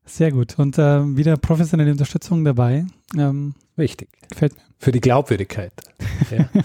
sehr 0.05 0.31
gut. 0.31 0.59
Und 0.59 0.79
äh, 0.79 1.17
wieder 1.17 1.37
professionelle 1.37 1.91
Unterstützung 1.91 2.45
dabei. 2.45 2.85
Ähm, 3.17 3.55
Wichtig. 3.77 4.11
Gefällt 4.29 4.55
mir. 4.55 4.63
Für 4.79 4.93
die 4.93 5.01
Glaubwürdigkeit. 5.01 5.73
Ja, 6.31 6.49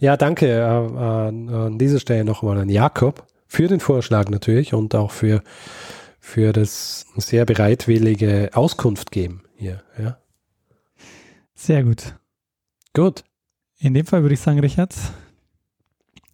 ja 0.00 0.16
danke 0.16 0.46
äh, 0.46 0.62
an, 0.62 1.48
an 1.48 1.78
dieser 1.78 2.00
Stelle 2.00 2.24
nochmal 2.24 2.58
an 2.58 2.68
Jakob 2.68 3.26
für 3.46 3.68
den 3.68 3.80
Vorschlag 3.80 4.30
natürlich 4.30 4.72
und 4.72 4.94
auch 4.94 5.10
für, 5.10 5.42
für 6.18 6.52
das 6.52 7.06
sehr 7.16 7.44
bereitwillige 7.44 8.50
Auskunft 8.54 9.10
geben 9.10 9.42
hier. 9.56 9.82
Ja. 9.98 10.18
Sehr 11.54 11.84
gut. 11.84 12.14
Gut. 12.94 13.24
In 13.78 13.92
dem 13.92 14.06
Fall 14.06 14.22
würde 14.22 14.34
ich 14.34 14.40
sagen, 14.40 14.60
Richard, 14.60 14.94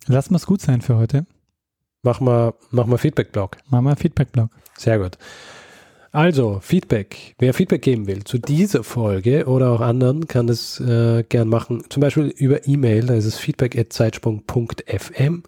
Lass 0.06 0.30
mal 0.30 0.36
es 0.36 0.46
gut 0.46 0.60
sein 0.60 0.82
für 0.82 0.96
heute. 0.96 1.26
Mach 2.02 2.20
mal, 2.20 2.54
mach 2.70 2.86
mal 2.86 2.98
Feedback-Blog. 2.98 3.58
Mach 3.70 3.80
mal 3.80 3.96
Feedback-Blog. 3.96 4.50
Sehr 4.76 4.98
gut. 4.98 5.18
Also, 6.10 6.58
Feedback. 6.60 7.34
Wer 7.38 7.54
Feedback 7.54 7.82
geben 7.82 8.06
will 8.06 8.24
zu 8.24 8.38
dieser 8.38 8.84
Folge 8.84 9.46
oder 9.46 9.70
auch 9.70 9.80
anderen, 9.80 10.26
kann 10.26 10.46
das 10.46 10.78
äh, 10.80 11.22
gern 11.22 11.48
machen. 11.48 11.84
Zum 11.88 12.00
Beispiel 12.00 12.26
über 12.26 12.66
E-Mail, 12.66 13.06
da 13.06 13.14
ist 13.14 13.24
es 13.24 13.38
feedback.zeitsprung.fm. 13.38 15.44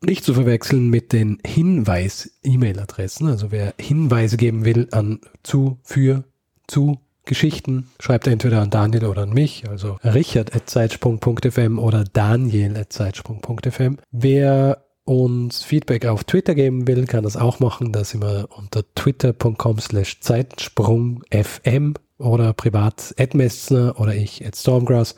Nicht 0.00 0.24
zu 0.24 0.34
verwechseln 0.34 0.88
mit 0.88 1.12
den 1.12 1.38
Hinweis-E-Mail-Adressen. 1.44 3.28
Also 3.28 3.50
wer 3.50 3.74
Hinweise 3.78 4.36
geben 4.36 4.64
will 4.64 4.88
an 4.92 5.20
zu, 5.42 5.78
für, 5.82 6.24
zu, 6.66 6.98
Geschichten 7.24 7.88
schreibt 8.00 8.26
entweder 8.26 8.62
an 8.62 8.70
Daniel 8.70 9.06
oder 9.06 9.22
an 9.22 9.32
mich, 9.32 9.68
also 9.68 9.96
richard.zeitsprung.fm 10.02 11.78
oder 11.78 12.02
daniel.zeitsprung.fm. 12.02 13.98
Wer 14.10 14.84
uns 15.04 15.62
Feedback 15.62 16.06
auf 16.06 16.24
Twitter 16.24 16.54
geben 16.54 16.86
will, 16.86 17.06
kann 17.06 17.24
das 17.24 17.36
auch 17.36 17.60
machen. 17.60 17.92
Da 17.92 18.04
sind 18.04 18.22
wir 18.22 18.48
unter 18.56 18.82
twitter.com 18.94 19.78
slash 19.78 20.20
zeitsprungfm 20.20 21.94
oder 22.18 22.52
privat 22.52 23.14
Messner 23.34 23.98
oder 23.98 24.14
ich 24.14 24.46
at 24.46 24.56
Stormgrass. 24.56 25.16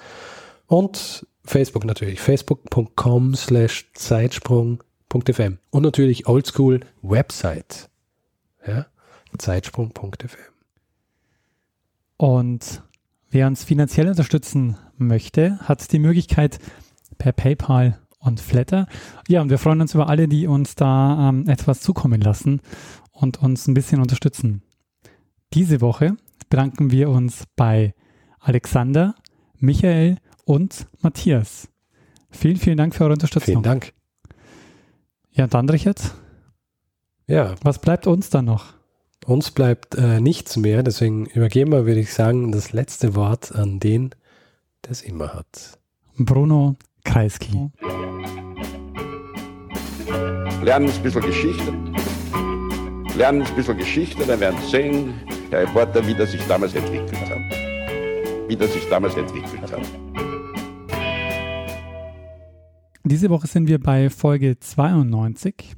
Und 0.67 1.27
Facebook 1.45 1.85
natürlich, 1.85 2.21
facebook.com 2.21 3.35
slash 3.35 3.91
zeitsprung.fm. 3.93 5.59
Und 5.71 5.83
natürlich 5.83 6.27
oldschool 6.27 6.81
Website, 7.03 7.91
ja, 8.67 8.87
zeitsprung.fm. 9.37 10.39
Und 12.17 12.83
wer 13.31 13.47
uns 13.47 13.65
finanziell 13.65 14.09
unterstützen 14.09 14.79
möchte, 14.97 15.59
hat 15.61 15.93
die 15.93 15.99
Möglichkeit 15.99 16.59
per 17.19 17.33
PayPal 17.33 17.99
und 18.25 18.41
Flatter. 18.41 18.87
Ja, 19.29 19.43
und 19.43 19.51
wir 19.51 19.59
freuen 19.59 19.81
uns 19.81 19.95
über 19.95 20.09
alle, 20.09 20.29
die 20.29 20.47
uns 20.47 20.75
da 20.75 21.29
ähm, 21.29 21.49
etwas 21.49 21.81
zukommen 21.81 22.21
lassen 22.21 22.61
und 23.13 23.43
uns 23.43 23.69
ein 23.69 23.75
bisschen 23.75 24.01
unterstützen. 24.01 24.63
Diese 25.53 25.81
Woche 25.81 26.17
bedanken 26.49 26.91
wir 26.91 27.11
uns 27.11 27.45
bei 27.57 27.95
Alexander, 28.41 29.15
Michael 29.59 30.19
und 30.45 30.87
Matthias. 31.01 31.69
Vielen, 32.31 32.57
vielen 32.57 32.77
Dank 32.77 32.95
für 32.95 33.05
eure 33.05 33.13
Unterstützung. 33.13 33.53
Vielen 33.53 33.63
Dank. 33.63 33.93
Ja, 35.31 35.45
und 35.45 35.55
dann, 35.55 35.69
Richard? 35.69 36.15
Ja. 37.27 37.55
Was 37.63 37.79
bleibt 37.79 38.07
uns 38.07 38.31
dann 38.31 38.47
noch? 38.47 38.75
Uns 39.27 39.51
bleibt 39.51 39.95
äh, 39.95 40.21
nichts 40.21 40.57
mehr, 40.57 40.83
deswegen 40.83 41.27
übergeben 41.27 41.73
wir, 41.73 41.87
würde 41.87 42.01
ich 42.01 42.13
sagen, 42.13 42.53
das 42.53 42.73
letzte 42.73 43.15
Wort 43.15 43.55
an 43.55 43.81
den, 43.81 44.11
der 44.85 44.91
es 44.91 45.01
immer 45.01 45.33
hat. 45.33 45.79
Bruno 46.19 46.77
Kreisky. 47.05 47.71
Lernen 50.63 50.91
ein 50.91 51.03
bisschen 51.03 51.23
Geschichte. 51.23 51.73
Lernen 53.17 53.43
ein 53.43 53.55
bisschen 53.55 53.77
Geschichte, 53.79 54.27
dann 54.27 54.41
werden 54.41 54.59
Sie 54.63 54.71
sehen, 54.71 55.15
der 55.51 55.63
Reporter, 55.63 56.05
wie 56.07 56.15
das 56.15 56.33
sich 56.33 56.45
damals 56.49 56.75
entwickelt 56.75 57.21
hat. 57.21 58.49
Wie 58.49 58.57
das 58.57 58.73
sich 58.73 58.89
damals 58.89 59.15
entwickelt 59.17 59.71
hat. 59.71 59.83
Diese 63.05 63.29
Woche 63.29 63.47
sind 63.47 63.69
wir 63.69 63.79
bei 63.79 64.09
Folge 64.09 64.59
92. 64.59 65.77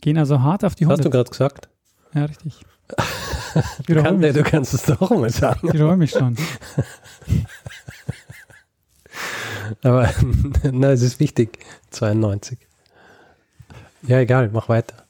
Gehen 0.00 0.18
also 0.18 0.42
hart 0.42 0.64
auf 0.64 0.74
die 0.74 0.84
Hunde. 0.86 0.98
Hast 0.98 1.04
du 1.04 1.10
gerade 1.10 1.30
gesagt? 1.30 1.68
Ja, 2.12 2.24
richtig. 2.24 2.60
du, 3.86 4.02
kann, 4.02 4.20
du 4.20 4.42
kannst 4.42 4.74
es 4.74 4.82
doch 4.82 5.10
mal 5.10 5.30
sagen. 5.30 5.68
Ich 5.68 5.74
wiederhole 5.74 5.96
mich 5.96 6.10
schon. 6.10 6.36
Aber 9.82 10.10
na, 10.72 10.90
es 10.92 11.02
ist 11.02 11.20
wichtig. 11.20 11.58
92. 11.90 12.58
Ja, 14.02 14.18
egal, 14.18 14.50
mach 14.52 14.68
weiter. 14.68 15.01